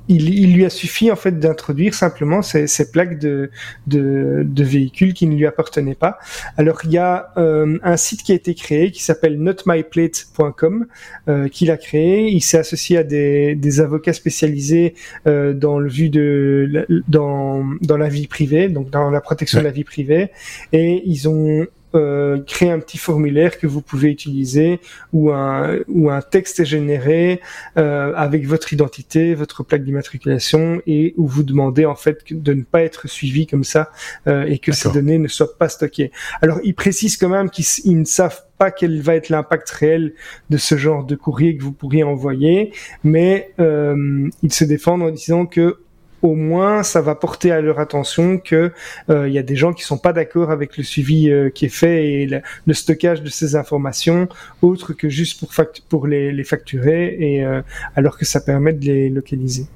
[0.09, 3.51] il, lui a suffi en fait d'introduire simplement ces, plaques de,
[3.87, 6.19] de, véhicules qui ne lui appartenaient pas.
[6.57, 10.87] Alors il y a euh, un site qui a été créé qui s'appelle notmyplate.com
[11.29, 12.29] euh, qu'il a créé.
[12.29, 14.95] Il s'est associé à des, des avocats spécialisés
[15.27, 19.65] euh, dans le vue de dans dans la vie privée, donc dans la protection de
[19.65, 20.31] la vie privée,
[20.73, 24.81] et ils ont euh, créer un petit formulaire que vous pouvez utiliser
[25.13, 27.41] où un, où un texte est généré
[27.79, 32.63] euh, avec votre identité, votre plaque d'immatriculation et où vous demandez en fait de ne
[32.63, 33.91] pas être suivi comme ça
[34.27, 36.11] euh, et que ces données ne soient pas stockées.
[36.43, 40.15] Alors ils précisent quand même qu'ils ne savent pas quel va être l'impact réel
[40.51, 42.73] de ce genre de courrier que vous pourriez envoyer,
[43.03, 45.79] mais euh, ils se défendent en disant que
[46.25, 48.73] au moins ça va porter à leur attention que
[49.11, 51.67] euh, il y a des gens qui sont pas d'accord avec le suivi euh, qui
[51.67, 54.27] est fait et le, stockage de ces informations
[54.63, 55.53] autre que juste pour
[55.91, 57.61] pour les, facturer et euh,
[57.95, 59.67] alors que ça permet de les localiser.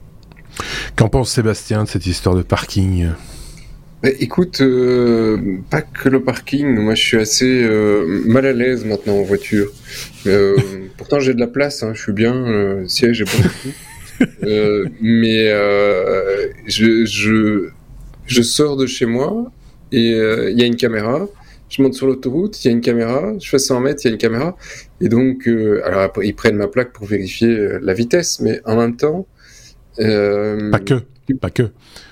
[0.97, 3.09] Qu'en pense Sébastien de cette histoire de parking?
[4.03, 4.63] Écoute,
[5.71, 7.69] pas que le parking, moi je suis assez
[8.27, 9.71] mal à l'aise maintenant en voiture.
[10.97, 13.73] pourtant j'ai de la place, hein, je suis bien, le siège est bon.
[14.43, 17.69] Euh, mais euh, je, je,
[18.27, 19.51] je, sors de chez moi
[19.93, 21.27] et euh, il y a une caméra.
[21.69, 23.35] Je monte sur l'autoroute, il y a une caméra.
[23.41, 24.57] Je fais 100 mètres, il y a une caméra.
[25.01, 25.47] Et donc,
[25.85, 29.27] alors après, ils prennent ma plaque pour vérifier la vitesse, mais en même temps.
[29.97, 31.03] pas que,
[31.41, 31.71] pas que.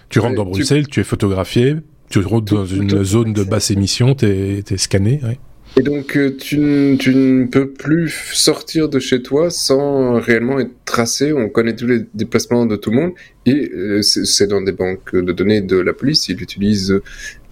[0.08, 1.76] Tu rentres dans Bruxelles, tu es photographié,
[2.10, 5.20] tu rentres dans une zone de basse émission, tu es, es, scanné.
[5.24, 5.38] Ouais.
[5.78, 10.72] Et donc, euh, tu, tu, ne peux plus sortir de chez toi sans réellement être
[10.86, 11.34] tracé.
[11.34, 13.12] On connaît tous les déplacements de tout le monde.
[13.44, 16.28] Et euh, c'est dans des banques de données de la police.
[16.28, 16.98] Ils l'utilisent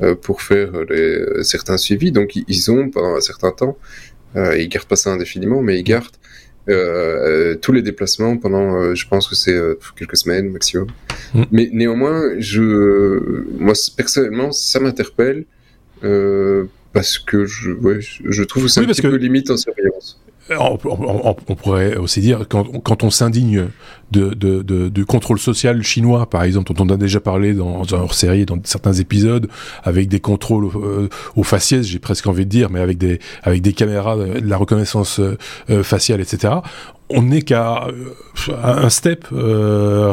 [0.00, 2.12] euh, pour faire les, certains suivis.
[2.12, 3.76] Donc, ils ont, pendant un certain temps,
[4.34, 6.16] ils gardent pas ça indéfiniment, mais ils gardent
[7.60, 9.56] tous les déplacements pendant, je pense que c'est
[9.96, 10.88] quelques semaines maximum.
[11.34, 11.42] Mm.
[11.52, 15.44] Mais néanmoins, je, moi, personnellement, ça m'interpelle.
[16.94, 20.20] Euh, parce que je, ouais, je trouve que c'est un petit peu limite en surveillance.
[20.50, 23.68] On, on, pourrait aussi dire quand, quand on s'indigne
[24.10, 27.82] de, de, de, du contrôle social chinois, par exemple, dont on a déjà parlé dans
[27.94, 29.48] un hors-série, dans certains épisodes,
[29.84, 33.62] avec des contrôles euh, au faciès, j'ai presque envie de dire, mais avec des avec
[33.62, 36.52] des caméras, de la reconnaissance euh, faciale, etc.
[37.08, 38.12] On n'est qu'à euh,
[38.62, 40.12] un step de,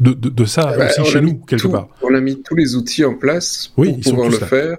[0.00, 1.88] de, ça bah, aussi chez nous quelque part.
[2.00, 4.78] On a mis tous les outils en place pour pouvoir le faire.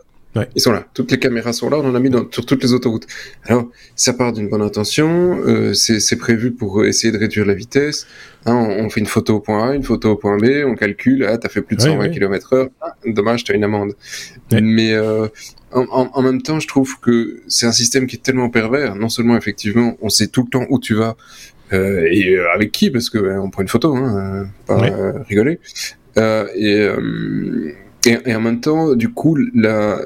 [0.56, 0.86] Ils sont là.
[0.94, 1.78] Toutes les caméras sont là.
[1.78, 3.08] On en a mis dans, sur toutes les autoroutes.
[3.46, 5.40] Alors, ça part d'une bonne intention.
[5.46, 8.08] Euh, c'est prévu pour essayer de réduire la vitesse.
[8.46, 10.64] Hein, on, fait une photo au point A, une photo au point B.
[10.66, 11.26] On calcule.
[11.26, 12.68] Ah, t'as fait plus de 120 km heure.
[12.82, 13.94] Ah, dommage, t'as une amende.
[14.52, 15.28] Mais euh,
[15.72, 18.96] en, en, même temps, je trouve que c'est un système qui est tellement pervers.
[18.96, 21.16] Non seulement, effectivement, on sait tout le temps où tu vas
[21.74, 24.78] euh, et avec qui, parce que ben, on prend une photo, hein, pas
[25.28, 25.60] rigoler.
[26.16, 26.88] et
[28.08, 30.00] et, et, en même temps, du coup, la,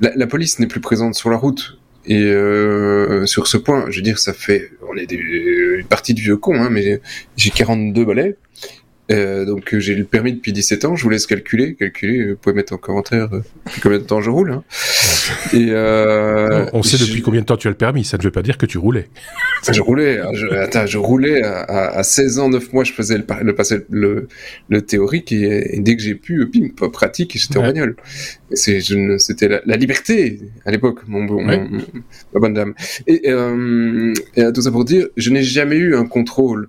[0.00, 1.78] la, police n'est plus présente sur la route.
[2.06, 6.14] Et euh, sur ce point, je veux dire, ça fait, on est des, une partie
[6.14, 7.00] de vieux con, hein, mais
[7.36, 8.36] j'ai 42 balais.
[9.10, 12.54] Euh, donc j'ai le permis depuis 17 ans, je vous laisse calculer, calculer, vous pouvez
[12.54, 14.52] mettre en commentaire euh, depuis combien de temps je roule.
[14.52, 14.64] Hein.
[15.54, 18.30] Et euh, on sait depuis combien de temps tu as le permis, ça ne veut
[18.30, 19.08] pas dire que tu roulais.
[19.70, 23.16] je roulais, hein, je, attends, je roulais à, à, 16 ans, 9 mois, je faisais
[23.16, 24.28] le, le, le,
[24.68, 27.96] le théorique et, dès que j'ai pu, pim, pratique, j'étais en bagnole.
[28.52, 32.74] C'était la, la, liberté à l'époque, mon, mon, ma bonne dame.
[33.06, 36.68] Et, euh, et tout ça pour dire, je n'ai jamais eu un contrôle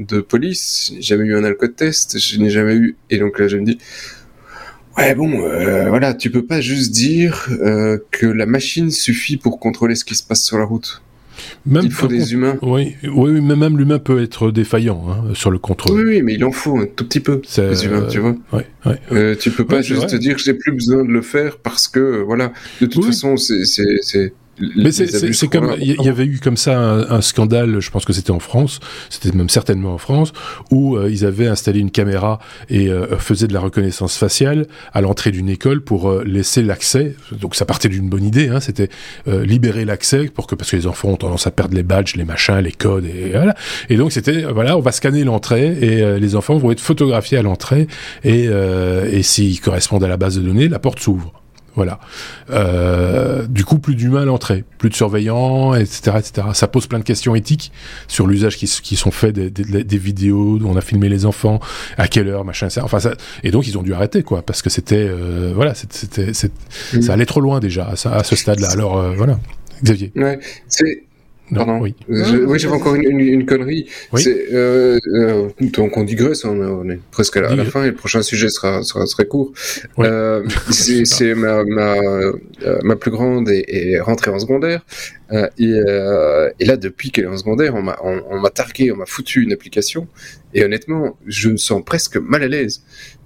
[0.00, 2.96] de police, j'ai jamais eu un alcool test, je n'ai jamais eu.
[3.10, 3.78] Et donc là, je me dis,
[4.96, 9.60] ouais, bon, euh, voilà, tu peux pas juste dire euh, que la machine suffit pour
[9.60, 11.02] contrôler ce qui se passe sur la route.
[11.64, 12.58] Même il faut des humains.
[12.60, 15.96] Oui, oui, mais même l'humain peut être défaillant hein, sur le contrôle.
[15.96, 18.36] Oui, oui, mais il en faut un tout petit peu humains, tu vois.
[18.52, 18.98] Ouais, ouais.
[19.12, 21.88] Euh, tu peux pas juste te dire que j'ai plus besoin de le faire parce
[21.88, 22.52] que voilà.
[22.80, 24.32] De toute façon, c'est
[24.76, 28.30] mais c'est comme il y, avait eu comme ça un, scandale, je pense que c'était
[28.30, 30.32] en France, c'était même certainement en France,
[30.70, 32.38] où euh, ils avaient installé une caméra
[32.68, 37.14] et euh, faisaient de la reconnaissance faciale à l'entrée d'une école pour euh, laisser l'accès.
[37.32, 38.88] Donc ça partait d'une bonne idée, hein, c'était
[39.26, 42.24] libérer l'accès pour que parce que les enfants ont tendance à perdre les badges, les
[42.24, 43.54] machins, les codes et voilà.
[43.88, 47.42] Et donc c'était voilà, on va scanner l'entrée et les enfants vont être photographiés à
[47.42, 47.86] l'entrée
[48.24, 51.39] et, et s'ils correspondent à la base de données, la porte s'ouvre.
[51.80, 51.98] Voilà.
[52.50, 56.48] Euh, du coup, plus d'humains à l'entrée, plus de surveillants, etc., etc.
[56.52, 57.72] Ça pose plein de questions éthiques
[58.06, 61.24] sur l'usage qui, qui sont faits des, des, des, vidéos où on a filmé les
[61.24, 61.58] enfants,
[61.96, 62.84] à quelle heure, machin, ça.
[62.84, 63.14] Enfin, ça,
[63.44, 67.00] et donc ils ont dû arrêter, quoi, parce que c'était, euh, voilà, c'était, mmh.
[67.00, 68.68] ça allait trop loin déjà à, à ce stade-là.
[68.68, 69.38] Alors euh, voilà,
[69.82, 70.12] Xavier.
[70.16, 71.04] Ouais, c'est
[71.54, 71.80] Pardon.
[71.80, 73.88] Oui, oui j'avais encore une, une, une connerie.
[74.12, 74.24] Oui.
[74.26, 77.88] Euh, euh, donc on digresse, on, on est presque à la, à la, fin et
[77.88, 79.52] le prochain sujet sera, sera très court.
[79.96, 80.06] Oui.
[80.08, 82.32] Euh, c'est ma, ma, euh,
[82.82, 84.84] ma, plus grande est, est rentrée en secondaire.
[85.32, 88.90] Euh, et, euh, et, là, depuis qu'elle est en secondaire, on m'a on, on targué,
[88.92, 90.08] on m'a foutu une application.
[90.54, 92.82] Et honnêtement, je me sens presque mal à l'aise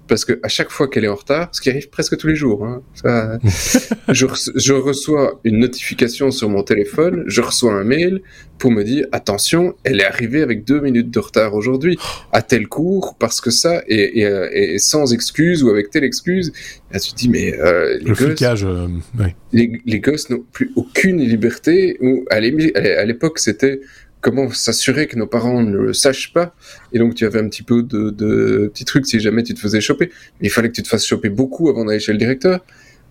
[0.07, 2.35] parce que à chaque fois qu'elle est en retard, ce qui arrive presque tous les
[2.35, 3.39] jours, hein, ça,
[4.09, 4.25] je,
[4.55, 8.21] je, reçois une notification sur mon téléphone, je reçois un mail
[8.57, 11.97] pour me dire attention, elle est arrivée avec deux minutes de retard aujourd'hui
[12.31, 16.53] à tel cours parce que ça est, est, est sans excuse ou avec telle excuse.
[16.93, 18.87] Et tu te dis mais euh, les, Le gosses, flicage, euh,
[19.19, 19.35] ouais.
[19.51, 21.97] les, les gosses n'ont plus aucune liberté.
[22.01, 23.81] Ou à l'époque c'était
[24.25, 26.55] comment s'assurer que nos parents ne le sachent pas.
[26.93, 29.59] Et donc, tu avais un petit peu de, de petits trucs si jamais tu te
[29.59, 30.09] faisais choper.
[30.41, 32.65] Mais il fallait que tu te fasses choper beaucoup avant d'aller chez le directeur.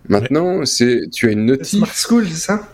[0.09, 0.65] Maintenant, ouais.
[0.65, 1.69] c'est, tu as une notice.
[1.69, 2.69] Smart School, c'est ça?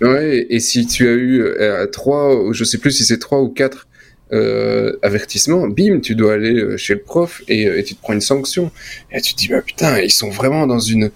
[0.00, 3.50] Ouais, et si tu as eu euh, trois, je sais plus si c'est trois ou
[3.50, 3.86] quatre
[4.32, 8.22] euh, avertissements, bim, tu dois aller chez le prof et, et, tu te prends une
[8.22, 8.72] sanction.
[9.12, 11.10] Et tu te dis, bah putain, ils sont vraiment dans une,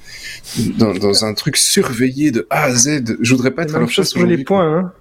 [0.77, 3.17] dans, dans un truc surveillé de A à Z.
[3.23, 4.93] Je voudrais pas être à leur chose pour les points, hein.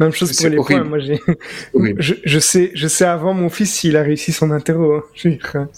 [0.00, 0.80] Même chose pour les horrible.
[0.80, 0.88] points.
[0.88, 1.20] Moi, j'ai,
[1.98, 5.02] je, je, sais, je sais avant mon fils s'il a réussi son interro.
[5.54, 5.68] Hein.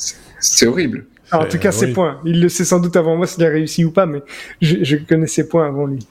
[0.41, 1.07] C'est horrible.
[1.31, 1.93] Alors, en tout cas, euh, ses oui.
[1.93, 2.21] points.
[2.25, 4.23] Il le sait sans doute avant moi s'il a réussi ou pas, mais
[4.62, 6.07] je, je connais ses points avant lui.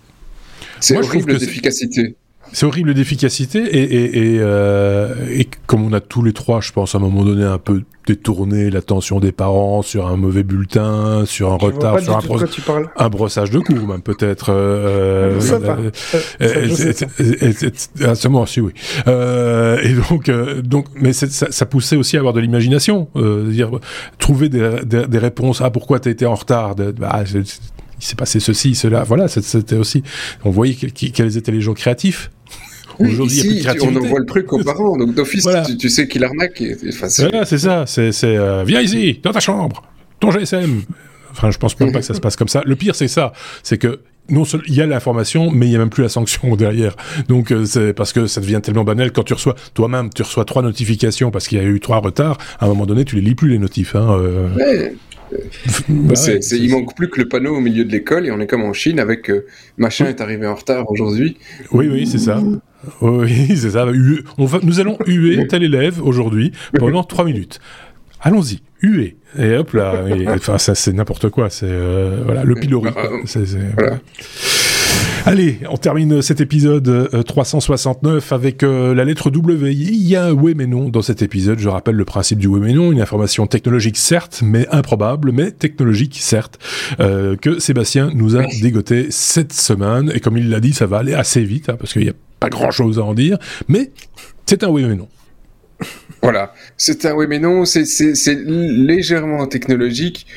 [0.79, 2.15] C'est horrible d'efficacité.
[2.53, 6.71] C'est horrible d'efficacité et, et, et, euh, et, comme on a tous les trois, je
[6.71, 11.25] pense, à un moment donné, un peu détourné l'attention des parents sur un mauvais bulletin,
[11.25, 12.39] sur un je retard, sur un, bros
[12.97, 14.51] un, brossage de cours, même peut-être.
[14.51, 15.59] Euh, ça
[18.15, 18.73] C'est moi aussi, oui.
[19.07, 23.49] Euh, et donc, euh, donc, mais ça, ça, poussait aussi à avoir de l'imagination, euh,
[23.49, 23.71] dire
[24.19, 25.61] trouver des, des, des, réponses.
[25.61, 26.75] Ah, pourquoi t'as été en retard?
[26.75, 27.23] Bah,
[28.05, 29.03] il s'est passé ceci, cela.
[29.03, 30.03] Voilà, c'était aussi.
[30.43, 32.29] On voyait quels étaient les gens créatifs.
[32.99, 35.65] Aujourd'hui, plus de on envoie le truc aux parents, donc d'office, voilà.
[35.65, 36.63] tu, tu, sais qu'il arnaque.
[36.87, 37.85] Enfin, voilà, c'est ça.
[37.87, 39.83] C'est, euh, viens ici, dans ta chambre,
[40.19, 40.83] ton GSM.
[41.31, 42.61] Enfin, je pense même pas que ça se passe comme ça.
[42.65, 43.33] Le pire, c'est ça,
[43.63, 43.99] c'est que
[44.29, 46.95] non seulement il y a l'information, mais il y a même plus la sanction derrière.
[47.27, 50.45] Donc euh, c'est parce que ça devient tellement banal quand tu reçois toi-même, tu reçois
[50.45, 52.37] trois notifications parce qu'il y a eu trois retards.
[52.59, 53.95] À un moment donné, tu les lis plus les notifs.
[53.95, 54.53] Hein, euh...
[54.55, 54.95] ouais.
[55.89, 56.13] Bah
[56.51, 58.73] il manque plus que le panneau au milieu de l'école et on est comme en
[58.73, 59.45] Chine avec euh,
[59.77, 61.37] machin est arrivé en retard aujourd'hui.
[61.71, 62.41] Oui, oui, c'est ça.
[63.01, 63.85] Oui, c'est ça.
[64.37, 67.59] On va, nous allons huer tel élève aujourd'hui pendant trois minutes.
[68.21, 69.17] Allons-y, huer.
[69.37, 71.49] Et hop là, enfin ça c'est n'importe quoi.
[71.49, 72.91] C'est euh, voilà le pilori.
[73.25, 73.99] C est, c est, voilà.
[75.27, 79.71] Allez, on termine cet épisode euh, 369 avec euh, la lettre W.
[79.71, 81.57] Il y a un oui mais non dans cet épisode.
[81.57, 85.49] Je rappelle le principe du oui mais non, une information technologique certes, mais improbable, mais
[85.49, 86.59] technologique certes,
[86.99, 90.11] euh, que Sébastien nous a dégoté cette semaine.
[90.13, 92.15] Et comme il l'a dit, ça va aller assez vite, hein, parce qu'il n'y a
[92.39, 93.89] pas grand-chose à en dire, mais
[94.45, 95.07] c'est un oui mais non.
[96.21, 97.85] Voilà, c'est un oui mais non, c'est
[98.45, 100.27] légèrement technologique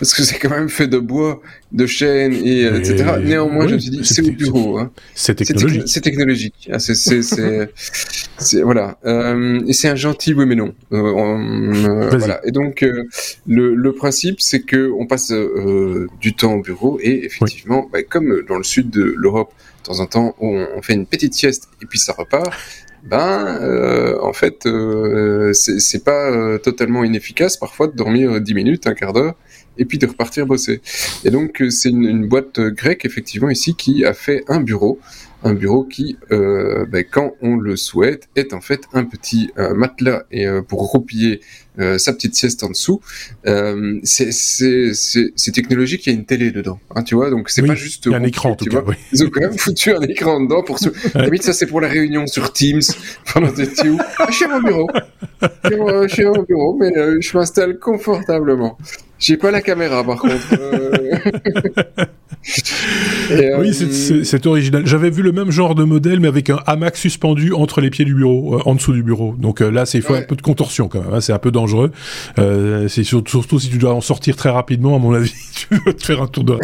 [0.00, 1.40] parce que c'est quand même fait de bois,
[1.70, 3.04] de chêne et, et etc.
[3.22, 4.78] Néanmoins, oui, je me suis dit c'est au bureau.
[4.78, 4.90] Hein.
[5.14, 5.82] C'est technologique.
[5.86, 6.70] C'est technologique.
[6.72, 6.78] Ah,
[8.38, 8.98] c'est voilà.
[9.04, 10.74] Euh, et c'est un gentil oui mais non.
[10.92, 12.40] Euh, euh, voilà.
[12.44, 13.04] Et donc euh,
[13.46, 17.90] le, le, principe c'est que on passe euh, du temps au bureau et effectivement, oui.
[17.92, 21.06] bah, comme dans le sud de l'Europe, de temps en temps, on, on fait une
[21.06, 22.52] petite sieste et puis ça repart
[23.02, 28.86] ben euh, en fait euh, c'est pas euh, totalement inefficace parfois de dormir 10 minutes,
[28.86, 29.34] un quart d'heure
[29.78, 30.80] et puis de repartir bosser.
[31.24, 35.00] Et donc c'est une, boîte grecque effectivement ici qui a fait un bureau,
[35.42, 39.74] un bureau qui, euh, ben, quand on le souhaite, est en fait un petit euh,
[39.74, 41.40] matelas et euh, pour roupiller
[41.78, 43.00] sa petite sieste en dessous.
[44.04, 44.32] c'est
[45.52, 48.06] technologique, il y a une télé dedans, hein, tu vois, donc c'est oui, pas juste.
[48.06, 48.82] Il y a un écran, en tout cas.
[48.86, 48.94] Oui.
[49.12, 50.78] Ils ont quand même foutu un écran dedans pour.
[50.78, 50.88] Se...
[51.14, 51.36] ouais.
[51.40, 52.80] ça c'est pour la réunion sur Teams
[53.32, 53.98] pendant des où
[54.28, 54.88] Je suis à mon bureau.
[55.64, 56.90] Je suis à mon bureau, mais
[57.20, 58.76] je m'installe confortablement.
[59.18, 60.54] J'ai pas la caméra par contre.
[63.30, 64.24] Et, oui, euh...
[64.24, 64.86] c'est original.
[64.86, 68.06] J'avais vu le même genre de modèle, mais avec un hamac suspendu entre les pieds
[68.06, 69.34] du bureau, euh, en dessous du bureau.
[69.38, 70.20] Donc euh, là, c'est il faut ouais.
[70.20, 71.12] un peu de contorsion quand même.
[71.12, 71.90] Hein, c'est un peu dangereux.
[72.38, 75.66] Euh, c'est surtout, surtout, si tu dois en sortir très rapidement, à mon avis, tu
[75.86, 76.56] veux te faire un tour de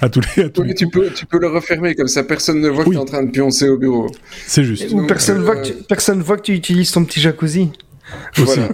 [0.00, 0.44] à tous les.
[0.44, 2.90] À tous oui, tu peux, tu peux le refermer comme ça, personne ne voit oui.
[2.90, 4.10] que tu es en train de pioncer au bureau.
[4.46, 4.90] C'est juste.
[4.92, 7.70] Ou personne voit que tu, personne voit que tu utilises ton petit jacuzzi.
[8.36, 8.68] Voilà.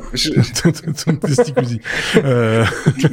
[0.62, 1.80] ton, ton testicousi.
[2.24, 2.64] Euh...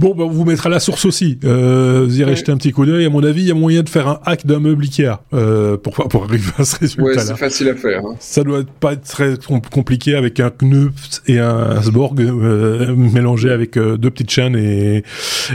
[0.00, 1.38] bon, bah, on vous mettra la source aussi.
[1.44, 2.36] Euh, vous irez Ouais.
[2.36, 3.04] jeter un petit coup d'œil.
[3.06, 5.76] À mon avis, il y a moyen de faire un hack d'un meuble Ikea euh,
[5.76, 7.22] pour, pour arriver à ce Ouais, résultat-là.
[7.24, 8.00] c'est facile à faire.
[8.06, 8.14] hein.
[8.20, 13.50] Ça doit pas être très com- compliqué avec un Knups et un Sborg euh, mélangés
[13.50, 15.02] avec euh, deux petites chaînes et,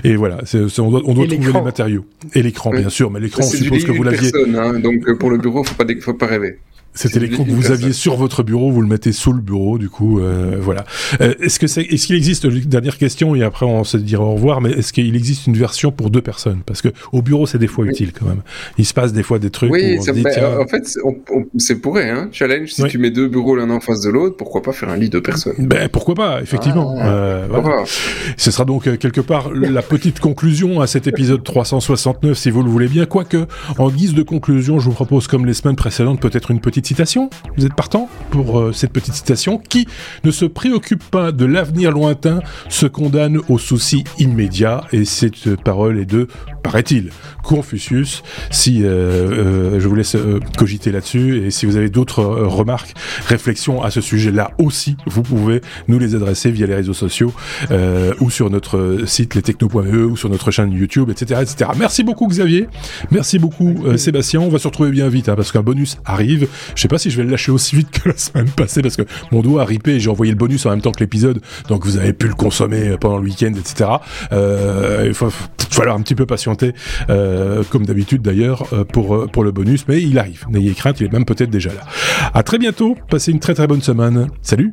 [0.04, 0.40] et voilà.
[0.80, 2.06] On doit, on doit Et trouver les matériaux.
[2.34, 2.80] Et l'écran, Ouais.
[2.82, 3.10] bien sûr.
[3.12, 4.32] Mais l'écran, on C'est du suppose que vous l'aviez.
[4.58, 6.60] hein, donc euh, pour le bureau, faut pas, faut pas rêver.
[6.98, 9.90] C'était l'écran que vous aviez sur votre bureau, vous le mettez sous le bureau, du
[9.90, 10.84] coup, euh, voilà.
[11.22, 14.34] Euh, est-ce que c'est, est-ce qu'il existe, dernière question, et après on se dira au
[14.34, 16.62] revoir, mais est-ce qu'il existe une version pour deux personnes?
[16.66, 17.92] Parce que au bureau, c'est des fois Oui.
[17.92, 18.42] utile quand même.
[18.78, 20.68] Il se passe des fois des trucs où Oui, on ça, se dit, tiens, en
[20.68, 22.30] fait, c'est- on, on- c'est pourrait, hein.
[22.32, 22.90] Challenge, si Oui.
[22.90, 25.20] tu mets deux bureaux l'un en face de l'autre, pourquoi pas faire un lit de
[25.20, 25.56] personnes?
[25.60, 26.96] Ben, pourquoi pas, effectivement.
[27.00, 27.84] Ah, Euh, voilà.
[28.38, 32.64] Ce sera donc euh, quelque part la petite conclusion à cet épisode 369, si vous
[32.64, 33.06] le voulez bien.
[33.06, 33.46] Quoique,
[33.78, 37.30] en guise de conclusion, je vous propose, comme les semaines précédentes, peut-être une petite citation.
[37.58, 39.88] Vous êtes partant pour euh, cette petite citation Qui
[40.24, 44.86] ne se préoccupe pas de l'avenir lointain se condamne aux soucis immédiats.
[44.94, 46.28] Et cette parole est de,
[46.64, 47.10] paraît-il,
[47.44, 48.24] Confucius.
[48.52, 50.16] Si euh, euh, je vous laisse
[50.58, 52.94] cogiter là-dessus, et si vous avez d'autres remarques,
[53.28, 57.34] réflexions à ce sujet-là aussi, vous pouvez nous les adresser via les réseaux sociaux
[58.20, 61.72] ou sur notre site lestechno.be ou sur notre chaîne YouTube, etc., etc.
[61.78, 62.68] Merci beaucoup Xavier,
[63.12, 64.42] merci beaucoup Sébastien.
[64.42, 66.48] On va se retrouver bien vite hein, parce qu'un bonus arrive.
[66.78, 68.96] Je sais pas si je vais le lâcher aussi vite que la semaine passée parce
[68.96, 69.02] que
[69.32, 71.84] mon doigt a ripé et j'ai envoyé le bonus en même temps que l'épisode, donc
[71.84, 73.90] vous avez pu le consommer euh, pendant le week-end, etc.
[74.32, 75.30] Euh, il va
[75.72, 76.74] falloir un petit peu patienter,
[77.10, 80.46] euh, comme d'habitude d'ailleurs, pour pour le bonus, mais il arrive.
[80.50, 81.82] N'ayez crainte, il est même peut-être déjà là.
[82.36, 82.96] À très bientôt.
[83.10, 84.28] Passez une très très bonne semaine.
[84.44, 84.72] Salut.